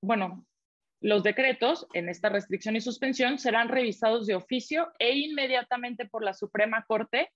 [0.00, 0.46] bueno,
[1.00, 6.34] los decretos en esta restricción y suspensión serán revisados de oficio e inmediatamente por la
[6.34, 7.30] Suprema Corte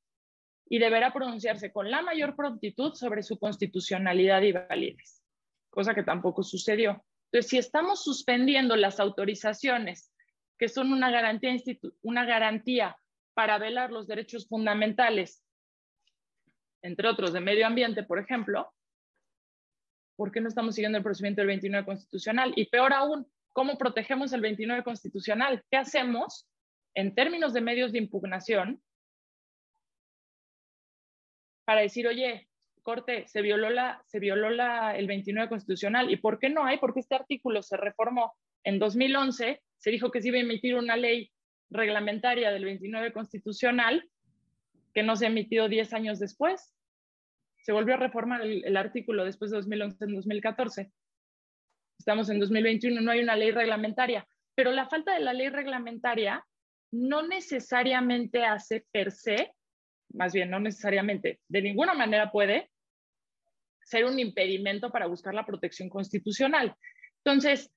[0.68, 5.22] y deberá pronunciarse con la mayor prontitud sobre su constitucionalidad y validez,
[5.70, 7.04] cosa que tampoco sucedió.
[7.26, 10.12] Entonces, si estamos suspendiendo las autorizaciones,
[10.58, 11.56] que son una garantía,
[12.02, 12.96] una garantía
[13.34, 15.42] para velar los derechos fundamentales,
[16.82, 18.72] entre otros de medio ambiente, por ejemplo,
[20.16, 22.52] ¿por qué no estamos siguiendo el procedimiento del 29 constitucional?
[22.56, 25.62] Y peor aún, ¿cómo protegemos el 29 constitucional?
[25.70, 26.46] ¿Qué hacemos
[26.94, 28.82] en términos de medios de impugnación
[31.64, 32.48] para decir, oye,
[32.82, 36.10] corte, se violó, la, se violó la, el 29 constitucional.
[36.10, 36.78] ¿Y por qué no hay?
[36.78, 38.34] Porque este artículo se reformó
[38.64, 41.30] en 2011, se dijo que se iba a emitir una ley
[41.70, 44.08] reglamentaria del 29 constitucional
[44.92, 46.74] que no se ha emitido 10 años después.
[47.62, 50.92] Se volvió a reformar el, artículo después de 2011 en 2014.
[51.98, 56.44] Estamos en 2021, no hay una ley reglamentaria, pero la falta de la ley reglamentaria
[56.92, 59.54] no necesariamente hace per se
[60.14, 62.70] más bien no necesariamente, de ninguna manera puede
[63.82, 66.76] ser un impedimento para buscar la protección constitucional.
[67.24, 67.70] Entonces,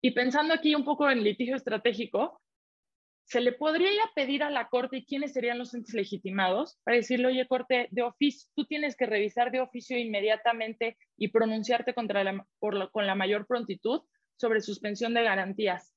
[0.00, 2.41] y pensando aquí un poco en litigio estratégico,
[3.24, 7.28] se le podría pedir a la Corte y quiénes serían los entes legitimados para decirle,
[7.28, 12.46] oye, Corte, de oficio, tú tienes que revisar de oficio inmediatamente y pronunciarte contra la,
[12.58, 14.02] con la mayor prontitud
[14.36, 15.94] sobre suspensión de garantías.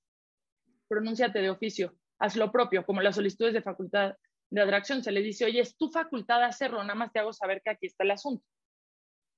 [0.88, 4.16] Pronúnciate de oficio, haz lo propio, como las solicitudes de facultad
[4.52, 7.62] de atracción, se le dice, oye, es tu facultad hacerlo, nada más te hago saber
[7.64, 8.46] que aquí está el asunto,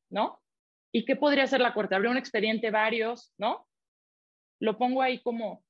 [0.09, 0.41] ¿no?
[0.91, 1.95] ¿Y qué podría hacer la Corte?
[1.95, 3.67] Habría un expediente varios, ¿no?
[4.59, 5.63] Lo pongo ahí como,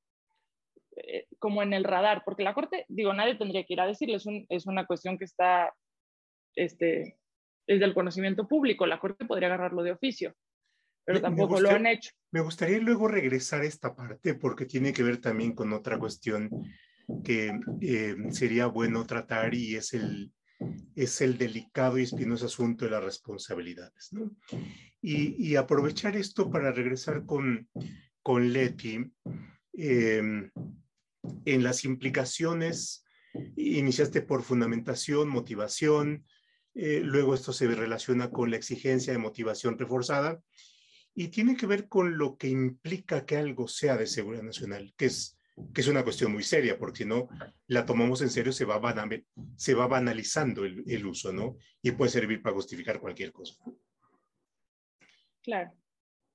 [1.04, 4.18] eh, como en el radar, porque la Corte, digo, nadie tendría que ir a decirle,
[4.50, 5.74] es, una cuestión que está,
[6.56, 7.18] este,
[7.68, 10.34] es del conocimiento público, la Corte podría agarrarlo de oficio,
[11.06, 12.12] pero tampoco lo han hecho.
[12.32, 16.50] Me gustaría luego regresar a esta parte porque tiene que ver también con otra cuestión
[17.24, 20.32] que eh, sería bueno tratar y es el,
[20.95, 24.10] es el delicado y espinoso asunto de las responsabilidades.
[24.12, 24.32] ¿no?
[25.02, 27.70] Y, y, aprovechar esto para regresar con,
[28.22, 29.00] con Leti
[29.74, 30.52] em,
[31.54, 33.06] en las implicaciones,
[33.56, 36.26] iniciaste por fundamentación, motivación,
[36.76, 40.41] eh, luego esto se relaciona con la exigencia de motivación reforzada
[41.16, 45.06] y tiene que ver con lo que implica que algo sea de seguridad nacional, que
[45.06, 45.38] es
[45.74, 47.30] que es una cuestión muy seria, porque si no
[47.66, 48.80] la tomamos en serio, se va,
[49.56, 51.58] se va banalizando el, el, uso, ¿no?
[51.82, 53.56] Y puede servir para justificar cualquier cosa.
[55.41, 55.72] Claro.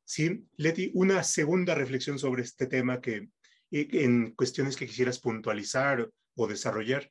[0.04, 3.28] Sí, Leti, una segunda reflexión sobre este tema que
[3.72, 7.10] en cuestiones que quisieras puntualizar o desarrollar.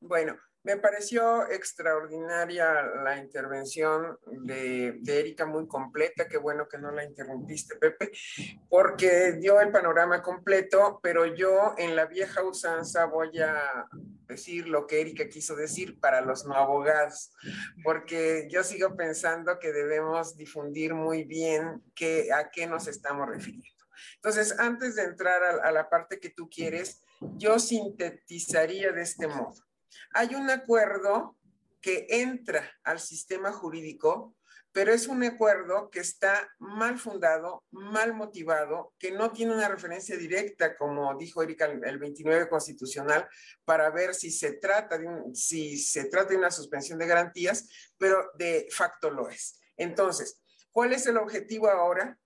[0.00, 6.28] Bueno, me pareció extraordinaria la intervención de, Erika, muy completa.
[6.28, 8.12] Qué bueno que no la interrumpiste, Pepe,
[8.68, 13.88] porque dio el panorama completo, pero yo en la vieja usanza voy a
[14.28, 17.32] decir lo que Erika quiso decir para los no abogados,
[17.82, 23.71] porque yo sigo pensando que debemos difundir muy bien qué, a qué nos estamos refiriendo.
[24.16, 27.02] Entonces, antes de entrar a la parte que tú quieres,
[27.36, 29.54] yo sintetizaría de este modo
[30.12, 31.36] hay un acuerdo
[31.80, 34.36] que entra al sistema jurídico,
[34.72, 40.16] pero es un acuerdo que está mal fundado, mal motivado, que no tiene una referencia
[40.16, 43.28] directa, como dijo Erika, el 29 constitucional,
[43.64, 48.30] para ver si se trata de, si se trata de una suspensión de garantías, pero
[48.38, 49.60] de facto lo es.
[49.76, 50.40] Entonces,
[50.70, 52.18] ¿cuál es el objetivo ahora?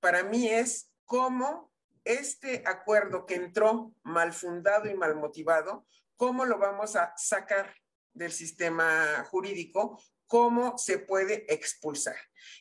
[0.00, 1.72] Para mí es cómo
[2.04, 5.84] este acuerdo que entró mal fundado y mal motivado
[6.20, 7.74] ¿Cómo lo vamos a sacar
[8.12, 9.98] del sistema jurídico?
[10.26, 12.16] ¿Cómo se puede expulsar?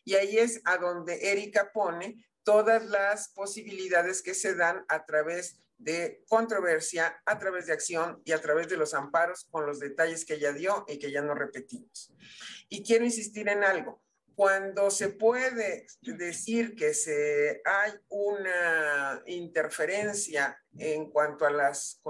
[0.06, 5.60] Y ahí es a donde Erika pone todas las posibilidades que se dan a través
[5.78, 10.24] de controversia, a través de acción y a través de los amparos con los detalles
[10.24, 12.14] que ella dio y que ya no repetimos.
[12.70, 14.02] Y quiero insistir en algo
[14.40, 22.02] cuando se puede decir que se, hay una interferencia en cuanto, a las,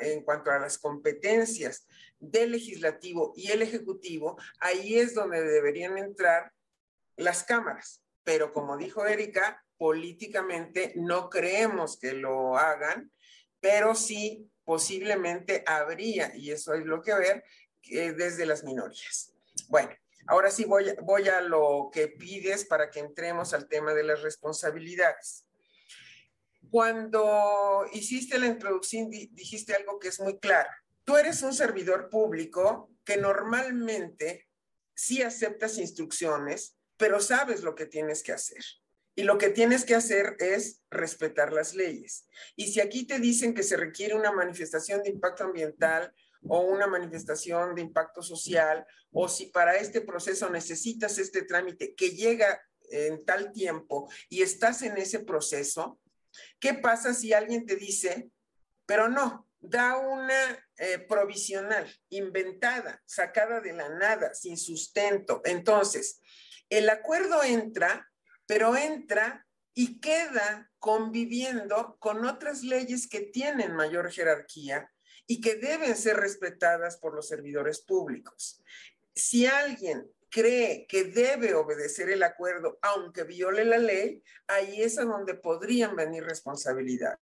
[0.00, 1.86] en cuanto a las competencias
[2.18, 6.52] del legislativo y el ejecutivo, ahí es donde deberían entrar
[7.14, 8.02] las cámaras.
[8.24, 13.12] Pero como dijo Erika, políticamente no creemos que lo hagan,
[13.60, 17.44] pero sí posiblemente habría, y eso es lo que ver,
[18.16, 19.32] desde las minorías.
[19.68, 19.94] Bueno,
[20.30, 25.44] Ahora sí voy, a lo que pides para que entremos al tema de las responsabilidades.
[26.70, 30.70] Cuando hiciste la introducción dijiste algo que es muy claro.
[31.02, 34.48] Tú eres un servidor público que normalmente
[34.94, 38.62] sí aceptas instrucciones, pero sabes lo que tienes que hacer.
[39.16, 42.28] Y lo que tienes que hacer es respetar las leyes.
[42.54, 46.14] Y si aquí te dicen que se requiere una manifestación de impacto ambiental
[46.48, 52.10] o una manifestación de impacto social, o si para este proceso necesitas este trámite que
[52.10, 52.60] llega
[52.90, 56.00] en tal tiempo y estás en ese proceso,
[56.58, 58.30] ¿qué pasa si alguien te dice,
[58.86, 65.42] pero no, da una eh, provisional, inventada, sacada de la nada, sin sustento?
[65.44, 66.20] Entonces,
[66.68, 68.10] el acuerdo entra
[68.50, 74.90] pero entra y queda conviviendo con otras leyes que tienen mayor jerarquía
[75.30, 78.60] y que deben ser respetadas por los servidores públicos.
[79.14, 85.04] Si alguien cree que debe obedecer el acuerdo aunque viole la ley, ahí es a
[85.04, 87.20] donde podrían venir responsabilidades.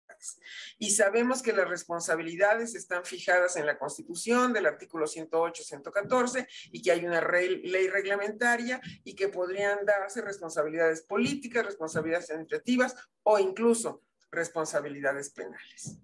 [0.78, 6.82] Y sabemos que las responsabilidades están fijadas en la Constitución del artículo 108, 114 y
[6.82, 12.94] que hay una ley reglamentaria y que podrían darse responsabilidades políticas, responsabilidades administrativas
[13.24, 15.98] o incluso responsabilidades penales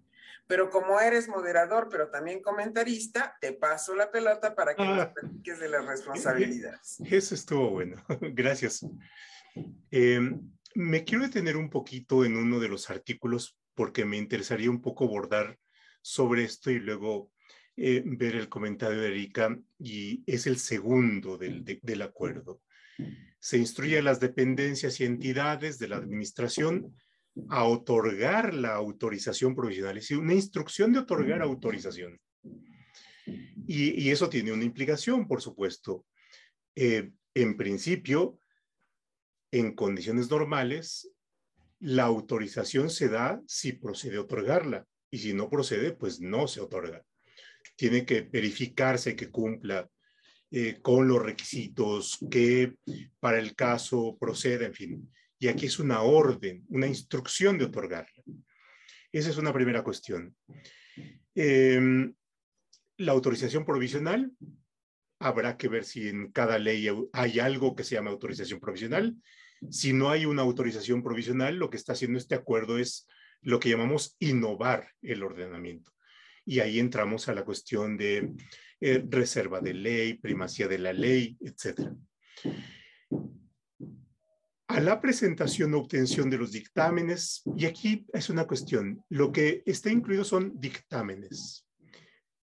[0.47, 5.13] pero como eres moderador, pero también comentarista, te paso la pelota para que nos ah.
[5.13, 6.99] platiques de las responsabilidades.
[7.11, 8.87] Eso estuvo bueno, gracias.
[9.91, 10.41] Em,
[10.75, 15.05] me quiero detener un poquito en uno de los artículos porque me interesaría un poco
[15.05, 15.59] abordar
[16.03, 17.31] sobre esto y luego
[17.77, 22.61] eh, ver el comentario de Erika, y es el segundo del, del acuerdo.
[23.39, 26.95] Se instruye a las dependencias y entidades de la administración
[27.49, 32.21] a otorgar la autorización provisional, es decir, una instrucción de otorgar autorización.
[33.67, 36.05] Y, eso tiene una implicación, por supuesto.
[36.75, 38.39] Eh, en principio,
[39.51, 41.11] en condiciones normales,
[41.79, 47.05] la autorización se da si procede otorgarla y si no procede, pues no se otorga.
[47.77, 49.89] Tiene que verificarse que cumpla
[50.51, 52.75] eh, con los requisitos, que
[53.21, 55.13] para el caso proceda, en fin
[55.43, 58.23] y aquí es una orden, una instrucción de otorgarla.
[59.11, 60.37] Esa es una primera cuestión.
[61.35, 62.15] Em,
[62.99, 64.31] la autorización provisional,
[65.19, 69.17] habrá que ver si en cada ley hay algo que se llama autorización provisional.
[69.69, 73.09] Si no hay una autorización provisional, lo que está haciendo este acuerdo es
[73.41, 75.91] lo que llamamos innovar el ordenamiento.
[76.45, 78.33] Y ahí entramos a la cuestión de
[78.81, 81.97] eh, reserva de ley, primacía de la ley, etcétera
[84.73, 89.63] a la presentación o obtención de los dictámenes, y aquí es una cuestión, lo que
[89.67, 91.67] está incluido son dictámenes,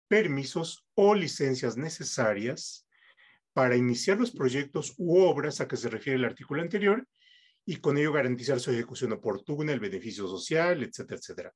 [0.09, 2.85] permisos o licencias necesarias
[3.53, 7.07] para iniciar los proyectos u obras a que se refiere el artículo anterior
[7.65, 11.55] y con ello garantizar su ejecución oportuna, el beneficio social, etcétera, etcétera.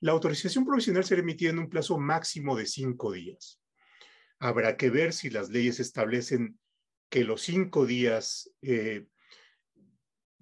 [0.00, 3.58] La autorización provisional será emitida en un plazo máximo de cinco días.
[4.38, 6.58] Habrá que ver si las leyes establecen
[7.08, 9.06] que los cinco días eh,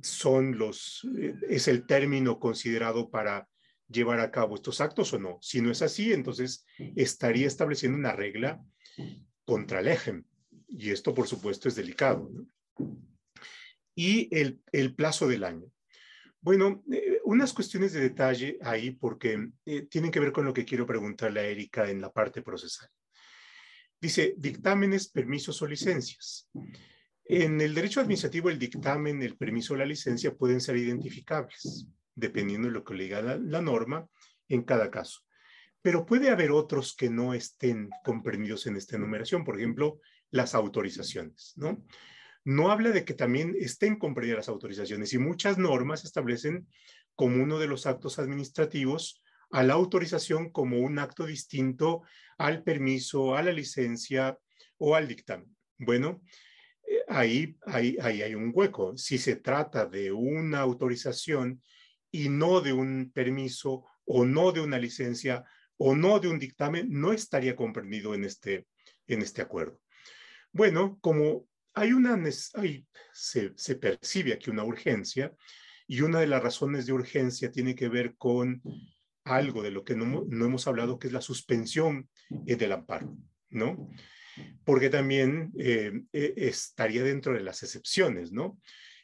[0.01, 3.49] son los, eh, es el término considerado para
[3.89, 5.39] llevar a cabo estos actos o no.
[5.41, 6.65] Si no es así, entonces
[6.97, 8.61] estaría estableciendo una regla
[9.45, 10.23] contra el eje.
[10.69, 12.31] Y esto, por supuesto, es delicado.
[13.95, 15.71] Y el, el, plazo del año.
[16.41, 20.65] Bueno, eh, unas cuestiones de detalle ahí porque eh, tienen que ver con lo que
[20.65, 22.89] quiero preguntarle a Erika en la parte procesal.
[24.01, 26.49] Dice, dictámenes, permisos o licencias.
[27.29, 32.69] En el derecho administrativo, el dictamen, el permiso o la licencia pueden ser identificables, dependiendo
[32.69, 34.09] de lo que le diga la, norma
[34.49, 35.23] en cada caso.
[35.83, 40.01] Pero puede haber otros que no estén comprendidos en esta enumeración, por ejemplo,
[40.31, 41.85] las autorizaciones, ¿no?
[42.45, 46.69] No habla de que también estén comprendidas las autorizaciones y muchas normas establecen
[47.17, 49.21] como uno de los actos administrativos
[49.51, 52.03] a la autorización como un acto distinto
[52.39, 54.39] al permiso, a la licencia
[54.79, 55.57] o al dictamen.
[55.79, 56.23] Bueno,
[57.09, 58.97] ahí, ahí, ahí hay un hueco.
[58.97, 61.63] Si se trata de una autorización
[62.11, 65.45] y no de un permiso o no de una licencia
[65.77, 68.67] o no de un dictamen, no estaría comprendido en este,
[69.07, 69.81] en este acuerdo.
[70.53, 72.19] Bueno, como hay una,
[72.55, 75.35] hay, se, se percibe aquí una urgencia
[75.87, 78.63] y una de las razones de urgencia tiene que ver con
[79.25, 83.17] algo de lo que no, no hemos hablado, que es la suspensión del amparo,
[83.51, 83.91] ¿no?
[84.65, 88.59] Porque también eh, e, estaría dentro de las excepciones, ¿no?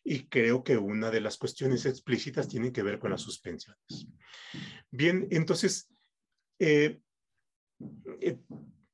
[0.05, 4.09] Y creo que una de las cuestiones explícitas tiene que ver con las suspensiones.
[4.91, 5.89] Bien, entonces,
[6.59, 7.01] eh,
[8.21, 8.39] eh,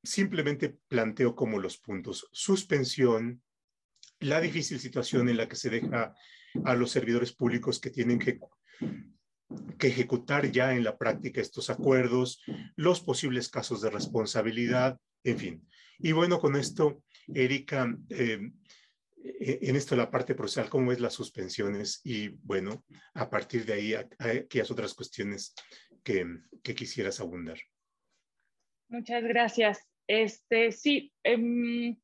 [0.03, 2.27] simplemente planteo como los puntos.
[2.31, 3.41] Suspensión,
[4.19, 6.13] la difícil situación en la que se deja
[6.63, 8.39] a los servidores públicos que tienen que,
[9.77, 12.41] que ejecutar ya en la práctica estos acuerdos,
[12.75, 15.67] los posibles casos de responsabilidad, en fin.
[15.99, 18.51] Y bueno, con esto, Erika, eh,
[19.23, 23.73] e, en esto la parte procesal, cómo es las suspensiones y bueno, a partir de
[23.73, 25.53] ahí, aquellas otras cuestiones
[26.03, 26.25] que,
[26.61, 27.57] quisieras abundar.
[28.87, 29.79] Muchas gracias.
[30.07, 31.97] Este, sí, em,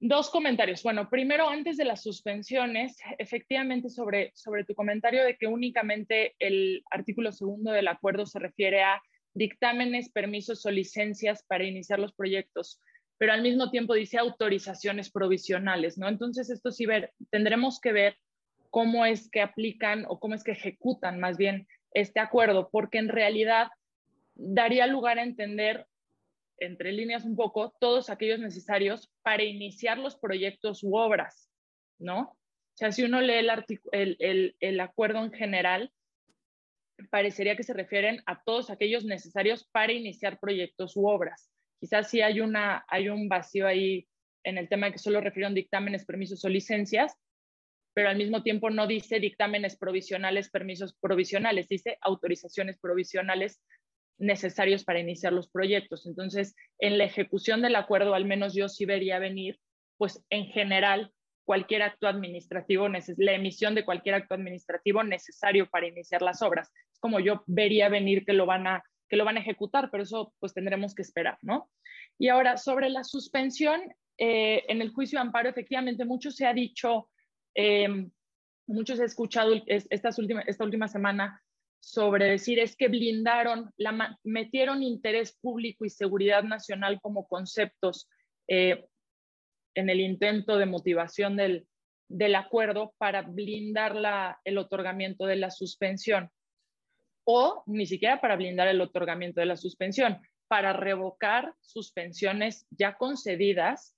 [0.00, 0.82] dos comentarios.
[0.82, 6.82] Bueno, primero, antes de las suspensiones, efectivamente sobre, sobre tu comentario de que únicamente el
[6.90, 9.00] artículo segundo del acuerdo se refiere a
[9.36, 12.80] dictámenes, permisos o licencias para iniciar los proyectos,
[13.18, 16.08] pero al mismo tiempo dice autorizaciones provisionales, ¿no?
[16.08, 18.16] Entonces, esto sí ver, tendremos que ver
[18.70, 23.08] cómo es que aplican o cómo es que ejecutan más bien este acuerdo, porque en
[23.08, 23.68] realidad
[24.34, 25.86] daría lugar a entender
[26.58, 31.50] entre líneas un poco, todos aquellos necesarios para iniciar los proyectos u obras,
[31.98, 32.20] ¿no?
[32.20, 33.46] O sea, si uno lee
[33.92, 35.92] el, el, el, acuerdo en general,
[37.10, 41.50] parecería que se refieren a todos aquellos necesarios para iniciar proyectos u obras.
[41.80, 44.08] Quizás sí hay, una, hay un vacío ahí
[44.44, 47.14] en el tema que solo refieren dictámenes, permisos o licencias,
[47.94, 53.60] pero al mismo tiempo no dice dictámenes provisionales, permisos provisionales, dice autorizaciones provisionales
[54.18, 56.06] necesarios para iniciar los proyectos.
[56.06, 59.58] Entonces, en la ejecución del acuerdo, al menos yo sí vería venir,
[59.98, 61.12] pues en general,
[61.44, 66.72] cualquier acto administrativo, la emisión de cualquier acto administrativo necesario para iniciar las obras.
[66.98, 70.32] Como yo vería venir que lo van a, que lo van a ejecutar, pero eso
[70.38, 71.70] pues tendremos que esperar, ¿no?
[72.18, 73.80] Y ahora, sobre la suspensión,
[74.18, 77.10] eh, en el juicio de amparo, efectivamente, mucho se ha dicho,
[77.54, 78.08] eh,
[78.66, 81.42] mucho se ha escuchado estas esta última semana
[81.80, 88.08] sobre decir es que blindaron, la, metieron interés público y seguridad nacional como conceptos
[88.48, 88.84] eh,
[89.74, 91.66] en el intento de motivación del,
[92.08, 96.30] del acuerdo para blindar la, el otorgamiento de la suspensión.
[97.26, 103.96] O ni siquiera para blindar el otorgamiento de la suspensión, para revocar suspensiones ya concedidas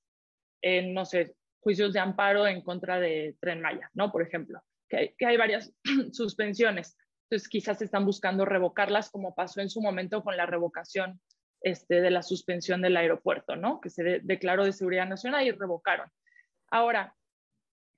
[0.62, 4.10] en, no sé, juicios de amparo en contra de Tren Maya, ¿no?
[4.10, 5.72] Por ejemplo, que hay, que hay varias
[6.12, 6.96] suspensiones
[7.30, 11.20] entonces quizás están buscando revocarlas como pasó en su momento con la revocación
[11.60, 13.80] este, de la suspensión del aeropuerto, ¿no?
[13.82, 16.10] Que se declaró de seguridad nacional y revocaron.
[16.70, 17.14] Ahora,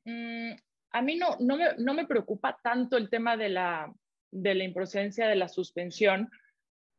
[0.04, 0.50] mm,
[0.90, 3.92] a mí no, no, me, no, me, preocupa tanto el tema de la,
[4.30, 6.30] de la improcedencia de la suspensión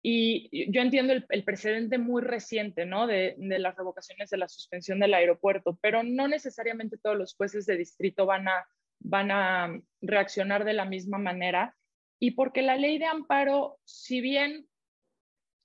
[0.03, 3.05] y yo entiendo el, precedente muy reciente, ¿no?
[3.05, 7.67] De, de, las revocaciones de la suspensión del aeropuerto, pero no necesariamente todos los jueces
[7.67, 8.65] de distrito van a,
[8.99, 11.75] van a reaccionar de la misma manera
[12.19, 14.67] y porque la ley de amparo, si bien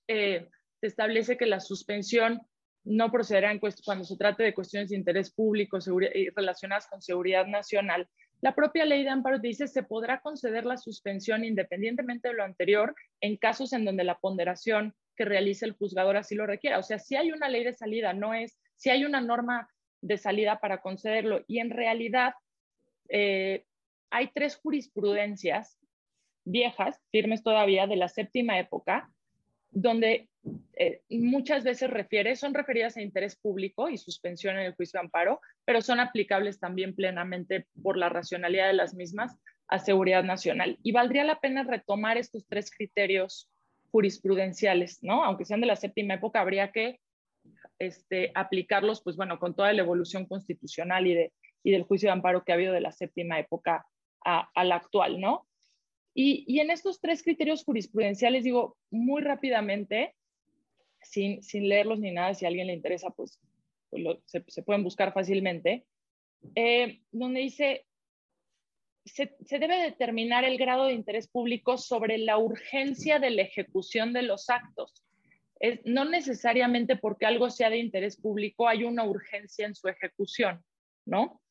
[0.09, 0.49] eh,
[0.83, 2.43] establece que la suspensión
[2.85, 5.79] no procederá en cuando se trate de cuestiones de interés público
[6.14, 8.09] y relacionadas con seguridad nacional,
[8.41, 12.95] la propia ley de amparo dice se podrá conceder la suspensión independientemente de lo anterior
[13.20, 16.78] en casos en donde la ponderación que realice el juzgador así lo requiera.
[16.78, 19.68] O sea, si hay una ley de salida, no es, si hay una norma
[20.03, 21.43] de salida para concederlo.
[21.47, 22.34] Y en realidad
[23.09, 23.64] eh,
[24.11, 25.78] hay tres jurisprudencias
[26.45, 29.11] viejas, firmes todavía, de la séptima época,
[29.77, 30.31] donde
[30.79, 35.05] eh, muchas veces refiere, son referidas a interés público y suspensión en el juicio de
[35.05, 39.37] amparo, pero son aplicables también plenamente por la racionalidad de las mismas
[39.68, 40.79] a seguridad nacional.
[40.83, 43.51] Y valdría la pena retomar estos tres criterios
[43.91, 45.24] jurisprudenciales, ¿no?
[45.24, 47.01] Aunque sean de la séptima época, habría que
[47.79, 52.14] este, aplicarlos, pues bueno, con toda la evolución constitucional y, de, y del juicio de
[52.14, 53.85] amparo que ha habido de la séptima época
[54.24, 55.46] a, a la actual, ¿no?
[56.19, 60.14] Y, en estos tres criterios jurisprudenciales, digo muy rápidamente,
[61.03, 63.39] sin, sin leerlos ni nada, si a alguien le interesa, pues,
[63.91, 65.85] pues se, pueden buscar fácilmente,
[66.55, 67.85] eh, donde dice,
[69.05, 74.14] se, se, debe determinar el grado de interés público sobre la urgencia de la ejecución
[74.14, 75.05] de los actos.
[75.85, 80.64] No necesariamente porque algo sea de interés público hay una urgencia en su ejecución,
[81.05, 81.43] ¿no?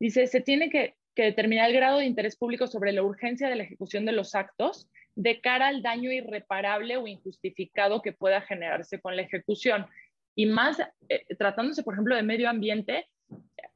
[0.00, 3.56] Dice, se tiene que que determina el grado de interés público sobre la urgencia de
[3.56, 4.86] la ejecución de los actos
[5.16, 9.86] de cara al daño irreparable o injustificado que pueda generarse con la ejecución.
[10.34, 13.08] Y más, eh, tratándose, por ejemplo, de medio ambiente,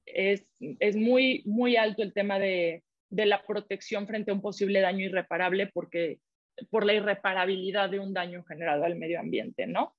[0.05, 0.47] es,
[0.79, 5.07] es muy, muy alto el tema de, de, la protección frente a un posible daño
[5.07, 6.19] irreparable porque,
[6.69, 9.97] por la irreparabilidad de un daño generado al medio ambiente, ¿no?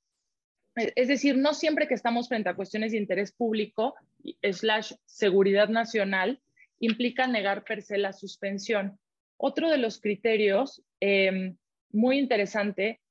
[0.75, 3.95] Es decir, no siempre que estamos frente a cuestiones de interés público,
[4.43, 6.39] slash seguridad nacional,
[6.81, 8.99] implica negar per se la suspensión.
[9.37, 11.57] Otro de los criterios em,
[11.91, 13.01] muy interesante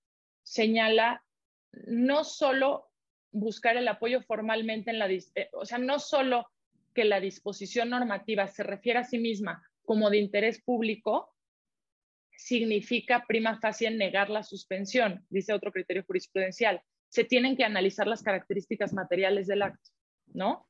[0.42, 1.24] señala
[1.86, 2.90] no solo
[3.32, 6.48] buscar el apoyo formalmente en la, eh, o sea, no solo
[6.94, 11.32] que la disposición normativa se refiere a sí misma como de interés público,
[12.36, 16.82] significa prima facie negar la suspensión, dice otro criterio jurisprudencial.
[17.08, 19.90] Se tienen que analizar las características materiales del acto,
[20.32, 20.68] ¿no?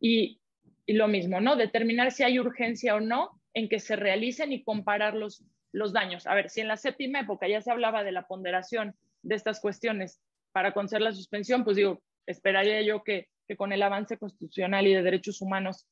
[0.00, 0.39] Y
[0.90, 1.54] y lo mismo, ¿no?
[1.54, 6.26] Determinar si hay urgencia o no en que se realicen y comparar los, los daños.
[6.26, 9.60] A ver, si en la séptima época ya se hablaba de la ponderación de estas
[9.60, 10.20] cuestiones
[10.50, 14.92] para conceder la suspensión, pues digo, esperaría yo que, que con el avance constitucional y
[14.92, 15.86] de derechos humanos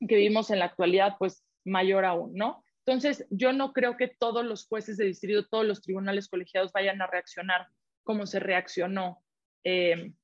[0.00, 2.64] que vivimos en la actualidad, pues mayor aún, ¿no?
[2.86, 7.02] Entonces, yo no creo que todos los jueces de distrito, todos los tribunales colegiados vayan
[7.02, 7.66] a reaccionar
[8.02, 9.22] como se reaccionó
[9.62, 10.14] eh,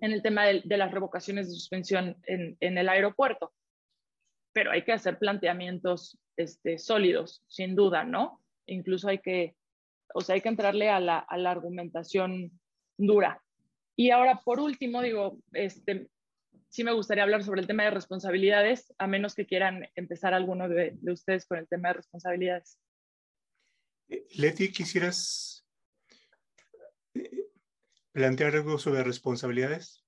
[0.00, 3.52] en el tema de, las revocaciones de suspensión en, el aeropuerto.
[4.52, 8.42] Pero hay que hacer planteamientos este, sólidos, sin duda, ¿no?
[8.66, 9.56] Incluso hay que,
[10.14, 12.50] o sea, hay que entrarle a la, a la argumentación
[12.98, 13.42] dura.
[13.96, 16.08] Y ahora, por último, digo, este,
[16.68, 20.68] sí me gustaría hablar sobre el tema de responsabilidades, a menos que quieran empezar alguno
[20.68, 22.78] de, ustedes con el tema de responsabilidades.
[24.08, 25.64] Eh, Leti, ¿quisieras
[28.16, 30.02] plantear algo sobre responsabilidades?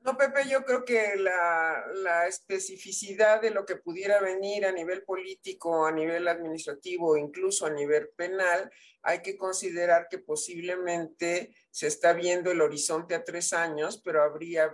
[0.00, 5.02] No, Pepe, yo creo que la, la, especificidad de lo que pudiera venir a nivel
[5.02, 8.70] político, a nivel administrativo, incluso a nivel penal,
[9.02, 14.70] hay que considerar que posiblemente se está viendo el horizonte a tres años, pero habría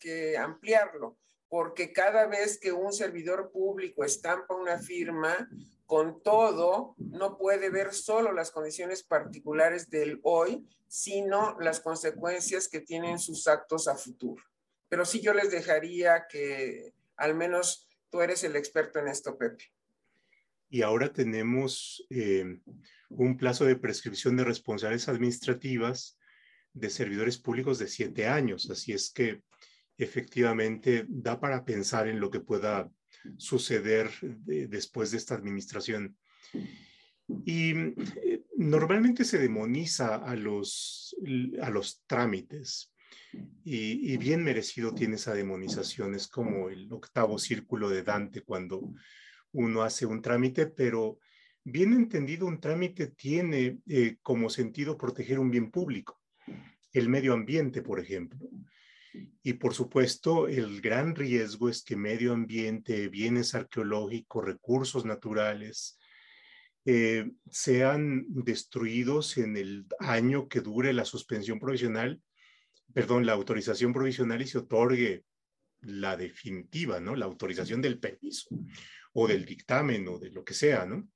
[0.00, 5.48] que ampliarlo, porque cada vez que un servidor público estampa una firma,
[5.88, 12.80] con todo, no puede ver solo las condiciones particulares del hoy, sino las consecuencias que
[12.80, 14.44] tienen sus actos a futuro
[14.88, 19.64] pero sí yo les dejaría que al menos tú eres el experto en esto, Pepe.
[20.70, 22.60] Y ahora tenemos eh,
[23.08, 26.18] un plazo de prescripción de responsabilidades administrativas
[26.72, 29.42] de servidores públicos de siete años, así es que
[29.96, 32.88] efectivamente da para pensar en lo que pueda
[33.36, 36.16] suceder después de esta administración.
[37.44, 41.14] Y eh, normalmente se demoniza a los,
[41.60, 42.92] a los trámites,
[43.64, 46.14] y, bien merecido tiene esa demonización.
[46.14, 48.92] Es como el octavo círculo de Dante cuando
[49.52, 51.18] uno hace un trámite, pero
[51.64, 56.20] bien entendido, un trámite tiene eh, como sentido proteger un bien público,
[56.92, 58.38] el medio ambiente, por ejemplo.
[59.42, 65.98] Y por supuesto, el gran riesgo es que medio ambiente, bienes arqueológicos, recursos naturales,
[66.84, 72.20] eh, sean destruidos en el año que dure la suspensión provisional
[72.92, 75.24] perdón, la autorización provisional y se otorgue
[75.82, 77.14] la definitiva, ¿no?
[77.14, 78.48] La autorización del permiso
[79.12, 81.08] o del dictamen o de lo que sea, ¿no?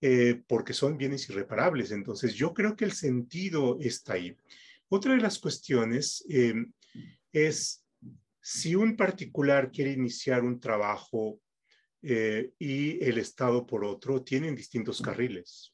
[0.00, 1.90] Eh, porque son bienes irreparables.
[1.90, 4.36] Entonces, yo creo que el sentido está ahí.
[4.88, 6.54] Otra de las cuestiones eh,
[7.32, 7.84] es
[8.40, 11.40] si un particular quiere iniciar un trabajo
[12.02, 15.72] eh, y el Estado por otro, tienen distintos carriles.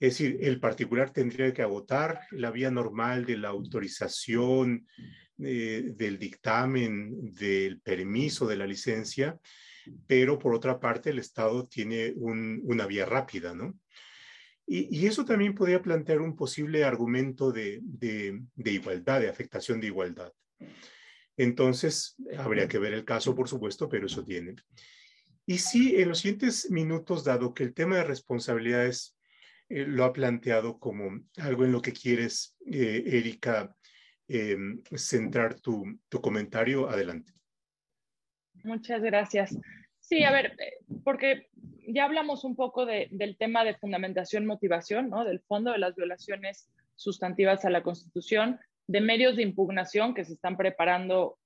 [0.00, 4.86] Es decir, el particular tendría que agotar la vía normal de la autorización,
[5.38, 9.38] eh, del dictamen, del permiso de la licencia,
[10.06, 13.78] pero por otra parte el Estado tiene una vía rápida, ¿no?
[14.70, 20.30] Y, eso también podría plantear un posible argumento de, de igualdad, de afectación de igualdad.
[21.38, 24.56] Entonces, habría que ver el caso, por supuesto, pero eso tiene.
[25.46, 29.16] Y sí, en los siguientes minutos, dado que el tema de responsabilidades
[29.70, 33.74] eh, lo ha planteado como algo en lo que quieres, eh, Erika,
[34.26, 36.90] em, centrar tu, comentario.
[36.90, 37.32] Adelante.
[38.64, 39.56] Muchas gracias.
[40.08, 41.48] Sí, a ver, eh, porque
[41.86, 45.24] ya hablamos un poco del tema de fundamentación, motivación, ¿no?
[45.24, 50.34] Del fondo de las violaciones sustantivas a la Constitución, de medios de impugnación que se
[50.34, 51.38] están preparando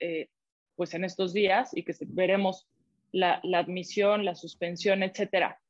[0.75, 2.67] pues en estos días y que veremos
[3.13, 5.61] la, la admisión, la suspensión, etcétera.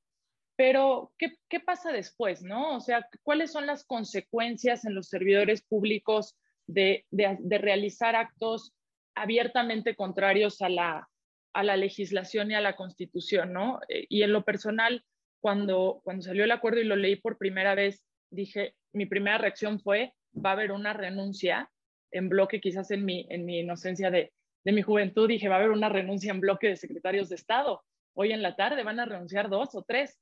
[0.57, 2.77] Pero, ¿qué, pasa después, no?
[2.77, 6.37] O sea, ¿cuáles son las consecuencias en los servidores públicos
[6.67, 8.73] de, realizar actos
[9.15, 11.09] abiertamente contrarios a la,
[11.55, 13.81] legislación y a la constitución, ¿no?
[13.89, 15.05] Eh, y en lo personal,
[15.41, 19.81] cuando, cuando salió el acuerdo y lo leí por primera vez, dije, mi primera reacción
[19.81, 21.71] fue, va a haber una renuncia
[22.11, 24.33] en bloque, quizás en mi, en mi inocencia de,
[24.65, 27.83] de mi juventud, dije, va a haber una renuncia en bloque de secretarios de Estado.
[28.15, 30.19] Hoy en la tarde van a renunciar dos o tres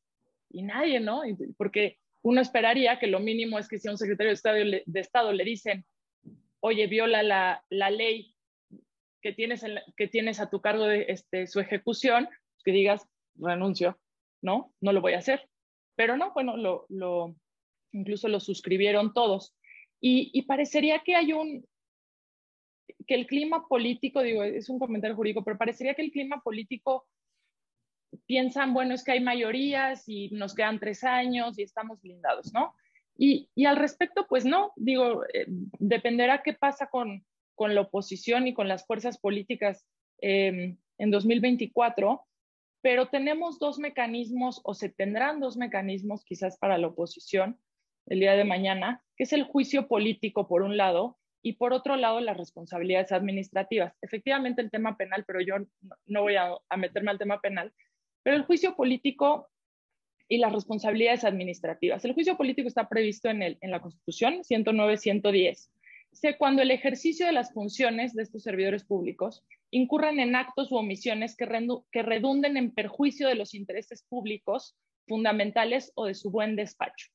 [0.50, 1.22] y nadie, ¿no?
[1.56, 5.00] Porque uno esperaría que lo mínimo es que si a un secretario de Estado, de
[5.00, 5.84] Estado le dicen,
[6.60, 8.34] oye, viola la, la ley
[9.20, 9.64] que tienes,
[9.96, 12.28] que tienes a tu cargo este, su ejecución,
[12.64, 13.06] que digas,
[13.36, 13.98] renuncio,
[14.42, 14.72] ¿no?
[14.80, 15.48] No lo voy a hacer.
[15.96, 17.36] Pero no, bueno, lo, lo
[17.92, 19.54] incluso lo suscribieron todos.
[20.00, 21.66] Y, y, parecería que hay un,
[23.06, 27.06] que el clima político, digo, es un comentario jurídico, pero parecería que el clima político
[28.26, 32.74] piensan, bueno, es que hay mayorías y nos quedan tres años y estamos blindados, ¿no?
[33.16, 37.24] Y, y al respecto, pues no, digo, eh, dependerá qué pasa con,
[37.60, 39.86] con la oposición y con las fuerzas políticas
[40.22, 42.26] em, en 2024,
[42.80, 47.60] pero tenemos dos mecanismos o se tendrán dos mecanismos quizás para la oposición
[48.06, 51.96] el día de mañana, que es el juicio político por un lado y por otro
[51.96, 53.92] lado las responsabilidades administrativas.
[54.00, 55.56] Efectivamente el tema penal, pero yo
[56.06, 57.74] no voy a, meterme al tema penal,
[58.22, 59.50] pero el juicio político
[60.28, 62.02] y las responsabilidades administrativas.
[62.06, 65.68] El juicio político está previsto en, el, en la Constitución 109-110.
[66.12, 70.76] Sé cuando el ejercicio de las funciones de estos servidores públicos incurran en actos u
[70.76, 71.46] omisiones que,
[72.02, 77.08] redunden en perjuicio de los intereses públicos fundamentales o de su buen despacho.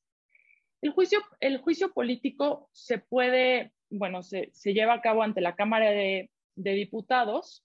[0.80, 5.56] El juicio, el juicio político se puede, bueno, se, se, lleva a cabo ante la
[5.56, 7.62] Cámara de, de Diputados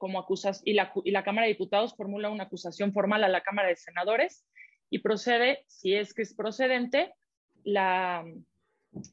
[0.00, 3.42] como acusas y la, y la Cámara de Diputados formula una acusación formal a la
[3.42, 4.46] Cámara de Senadores
[4.88, 7.12] y procede, si es que es procedente,
[7.64, 8.24] la,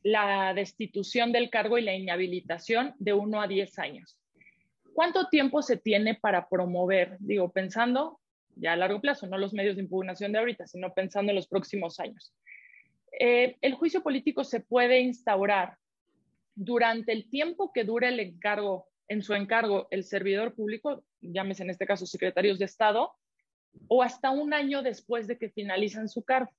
[0.04, 4.18] la destitución del cargo y la inhabilitación de uno a diez años.
[4.94, 7.18] ¿Cuánto tiempo se tiene para promover?
[7.20, 8.20] Digo, pensando
[8.56, 11.48] ya a largo plazo, no los medios de impugnación de ahorita, sino pensando en los
[11.48, 12.34] próximos años.
[13.20, 15.78] Eh, el juicio político se puede instaurar
[16.56, 21.70] durante el tiempo que dure el encargo, en su encargo, el servidor público, llámese en
[21.70, 23.14] este caso secretarios de Estado,
[23.88, 26.52] o hasta un año después de que finalicen su cargo.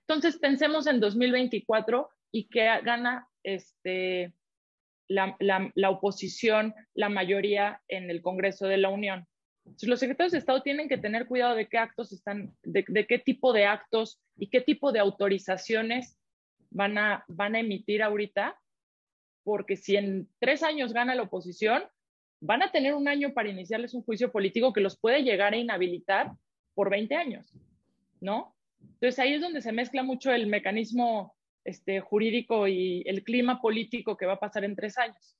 [0.00, 4.34] Entonces, pensemos en 2024 y que gana este,
[5.08, 9.26] la, oposición, la mayoría en el Congreso de la Unión.
[9.82, 13.52] los secretarios de Estado tienen que tener cuidado de qué actos están, de, qué tipo
[13.52, 16.18] de actos y qué tipo de autorizaciones
[16.70, 18.58] van a, van a emitir ahorita,
[19.44, 21.84] porque si en tres años gana la oposición,
[22.40, 25.56] van a tener un año para iniciarles un juicio político que los puede llegar a
[25.56, 26.32] inhabilitar
[26.74, 27.52] por 20 años,
[28.20, 28.54] ¿no?
[28.80, 31.35] Entonces ahí es donde se mezcla mucho el mecanismo
[31.66, 35.36] este, jurídico y el clima político que va a pasar en tres años.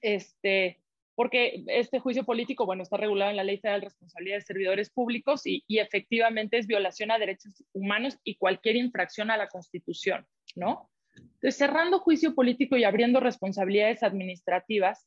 [0.00, 0.80] Este,
[1.14, 4.90] porque este juicio político, bueno, está regulado en la Ley Federal de Responsabilidad de Servidores
[4.90, 10.26] Públicos y, efectivamente es violación a derechos humanos y cualquier infracción a la Constitución,
[10.56, 10.90] ¿no?
[11.16, 15.06] Entonces, cerrando juicio político y abriendo responsabilidades administrativas,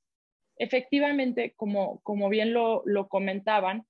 [0.57, 3.85] efectivamente, como, como bien lo, lo comentaban,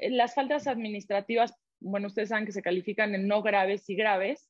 [0.00, 4.48] las faltas administrativas, bueno, ustedes saben que se califican en no graves y graves,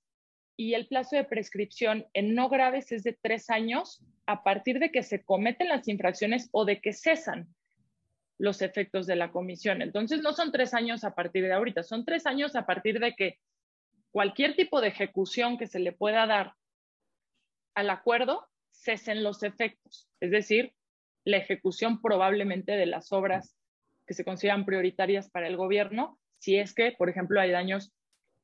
[0.61, 4.91] y el plazo de prescripción en no graves es de tres años a partir de
[4.91, 7.47] que se cometen las infracciones o de que cesan
[8.39, 9.83] los efectos de la comisión.
[9.83, 13.15] Entonces, no son tres años a partir de ahorita, son tres años a partir de
[13.15, 13.39] que
[14.11, 16.55] cualquier tipo de ejecución que se le pueda dar
[17.77, 20.75] al acuerdo cesen los efectos, es decir,
[21.25, 23.55] la ejecución probablemente de las obras
[24.09, 27.93] que se consideran prioritarias para el gobierno, si es que, por ejemplo, hay daños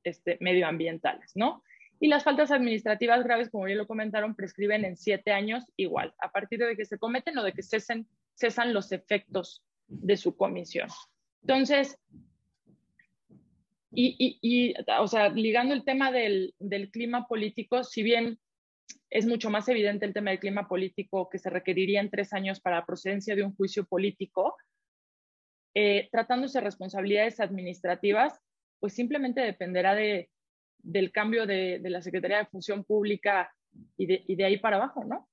[0.05, 1.65] este, medioambientales, ¿no?
[2.01, 6.31] Y las faltas administrativas graves, como ya lo comentaron, prescriben en siete años igual, a
[6.31, 10.89] partir de que se cometen o de que cesen, cesan los efectos de su comisión.
[11.43, 11.99] Entonces,
[13.97, 18.39] y, y, o sea, ligando el tema del, del, clima político, si bien
[19.09, 22.61] es mucho más evidente el tema del clima político que se requeriría en tres años
[22.61, 24.57] para la procedencia de un juicio político,
[25.75, 28.41] eh, tratándose de responsabilidades administrativas,
[28.81, 30.29] pues simplemente dependerá de,
[30.85, 33.53] del cambio de, la Secretaría de Función Pública
[33.97, 35.29] y de, ahí para abajo, ¿no?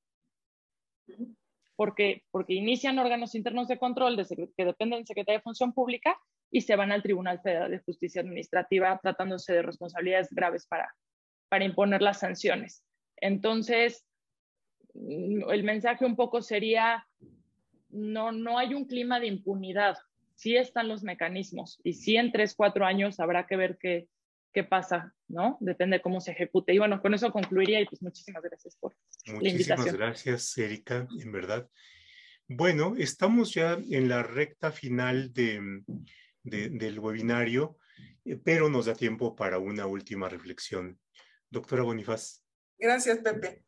[1.76, 6.18] Porque, porque inician órganos internos de control que dependen de la Secretaría de Función Pública
[6.49, 10.93] y se van al Tribunal Federal de Justicia Administrativa tratándose de responsabilidades graves para,
[11.49, 12.84] para imponer las sanciones.
[13.18, 14.06] Entonces,
[14.93, 17.06] mm, el mensaje un poco sería,
[17.89, 19.97] no, no hay un clima de impunidad,
[20.36, 24.08] sí están los mecanismos y sí en tres, cuatro años habrá que ver qué,
[24.54, 25.58] qué pasa, ¿no?
[25.60, 26.74] Depende de cómo se ejecute.
[26.74, 28.95] Y bueno, con eso concluiría y pues muchísimas gracias por
[29.26, 29.80] la invitación.
[29.80, 31.70] Muchísimas gracias, Erika, en verdad.
[32.47, 35.84] Bueno, estamos ya en la recta final de,
[36.43, 37.78] del webinario,
[38.26, 40.99] eh, pero nos da tiempo para una última reflexión.
[41.49, 42.43] Doctora Bonifaz.
[42.78, 43.64] Gracias, Pepe.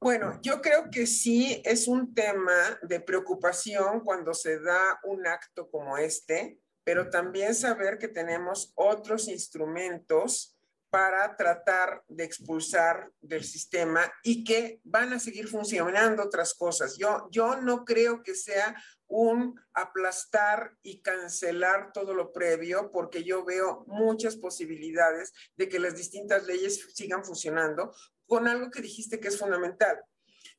[0.00, 5.70] Bueno, yo creo que sí es un tema de preocupación cuando se da un acto
[5.70, 6.58] como este,
[6.90, 10.58] pero también saber que tenemos otros instrumentos
[10.90, 16.98] para tratar de expulsar del sistema y que van a seguir funcionando otras cosas.
[16.98, 18.74] Yo, yo no creo que sea
[19.06, 25.94] un aplastar y cancelar todo lo previo, porque yo veo muchas posibilidades de que las
[25.94, 27.94] distintas leyes sigan funcionando
[28.26, 29.96] con algo que dijiste que es fundamental,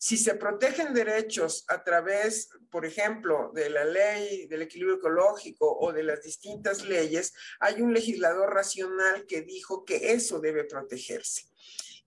[0.02, 5.94] si se protegen derechos a través, por ejemplo, de la ley del equilibrio ecológico o
[5.94, 11.44] de las distintas leyes, hay un legislador racional que dijo que eso debe protegerse.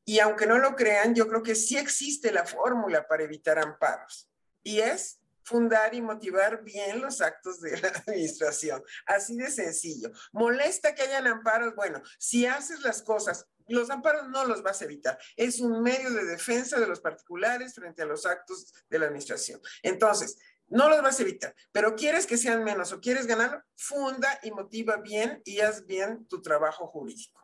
[0.05, 4.29] Y aunque no lo crean, yo creo que sí existe la fórmula para evitar amparos.
[4.65, 8.83] Y es fundar y motivar bien los actos de la administración.
[9.07, 10.11] Así de sencillo.
[10.33, 11.77] Molesta que hayan amparos.
[11.77, 15.19] Bueno, si haces las cosas, los amparos no los vas a evitar.
[15.37, 19.61] Es un medio de defensa de los particulares frente a los actos de la administración.
[19.83, 20.39] Entonces,
[20.69, 24.51] no los vas a evitar, pero quieres que sean menos o quieres ganar, funda y
[24.51, 27.41] motiva bien y haz bien tu trabajo jurídico.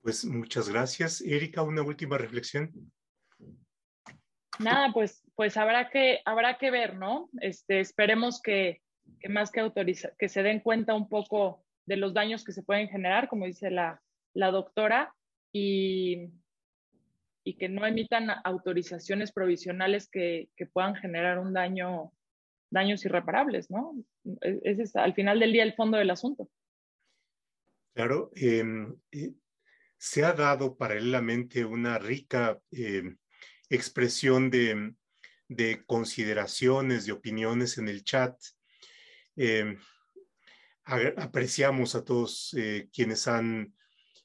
[0.00, 1.20] Pues muchas gracias.
[1.20, 2.72] Erika, una última reflexión.
[4.60, 7.28] Nada, pues, pues habrá que, habrá que ver, ¿no?
[7.40, 8.82] Este, esperemos que,
[9.28, 12.88] más que autorizar, que se den cuenta un poco de los daños que se pueden
[12.88, 14.00] generar, como dice la,
[14.36, 15.14] la doctora,
[15.52, 16.28] y,
[17.44, 22.12] y que no emitan autorizaciones provisionales que, puedan generar un daño,
[22.70, 23.94] daños irreparables, ¿no?
[24.42, 26.50] E, ese es al final del día el fondo del asunto.
[27.94, 29.32] Claro, em, eh,
[29.96, 33.16] se ha dado paralelamente una rica em,
[33.70, 34.94] expresión de,
[35.86, 38.36] consideraciones, de opiniones en el chat.
[39.36, 39.78] Em,
[40.84, 43.72] apreciamos a todos eh, quienes han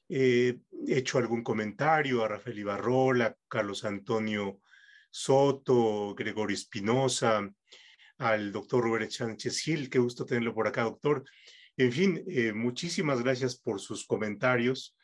[0.08, 4.60] eh, hecho algún comentario, a Rafael Ibarrola, Carlos Antonio
[5.10, 7.48] Soto, Gregorio Espinosa,
[8.18, 11.24] al doctor Robert Sánchez Gil, qué gusto tenerlo por acá, doctor.
[11.76, 14.96] En fin, eh, muchísimas gracias por sus comentarios.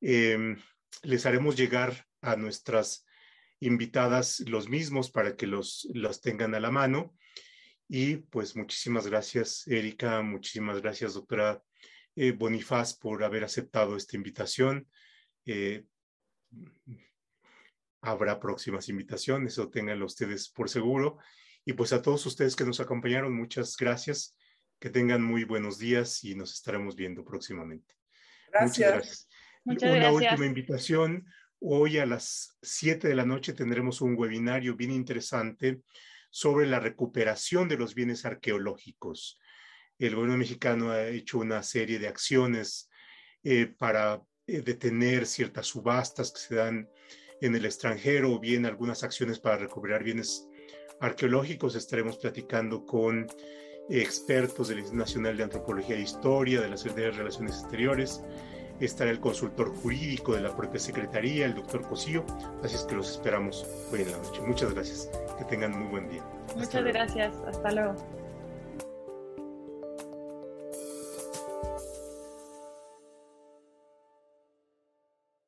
[0.00, 0.56] Em,
[1.02, 3.06] les haremos llegar a nuestras
[3.60, 7.14] invitadas los mismos para que los, los tengan a la mano.
[7.88, 11.62] Y pues muchísimas gracias, Erika, muchísimas gracias, doctora
[12.16, 14.86] eh, Bonifaz, por haber aceptado esta invitación.
[15.46, 15.84] Eh,
[18.00, 21.18] habrá próximas invitaciones, o tenganlo ustedes por seguro.
[21.64, 24.36] Y pues a todos ustedes que nos acompañaron, muchas gracias.
[24.78, 27.94] Que tengan muy buenos días y nos estaremos viendo próximamente.
[28.50, 29.28] Gracias.
[29.64, 30.10] Muchas gracias.
[30.10, 31.26] Una última invitación.
[31.60, 35.82] Hoy a las 7 de la noche tendremos un webinario bien interesante
[36.30, 39.38] sobre la recuperación de los bienes arqueológicos
[40.06, 42.90] el gobierno mexicano ha hecho una serie de acciones
[43.44, 46.88] eh, para eh, detener ciertas subastas que se dan
[47.40, 50.48] en el extranjero o bien algunas acciones para recuperar bienes
[51.00, 51.74] arqueológicos.
[51.74, 53.26] Estaremos platicando con
[53.90, 58.22] expertos del Instituto Nacional de Antropología e Historia, de la Secretaría de Relaciones Exteriores.
[58.80, 62.24] Estará el consultor jurídico de la propia Secretaría, el doctor Cosío.
[62.62, 64.40] Así es que los esperamos hoy en la noche.
[64.40, 65.10] Muchas gracias.
[65.38, 66.24] Que tengan muy buen día.
[66.56, 67.34] Muchas gracias.
[67.46, 68.21] Hasta luego.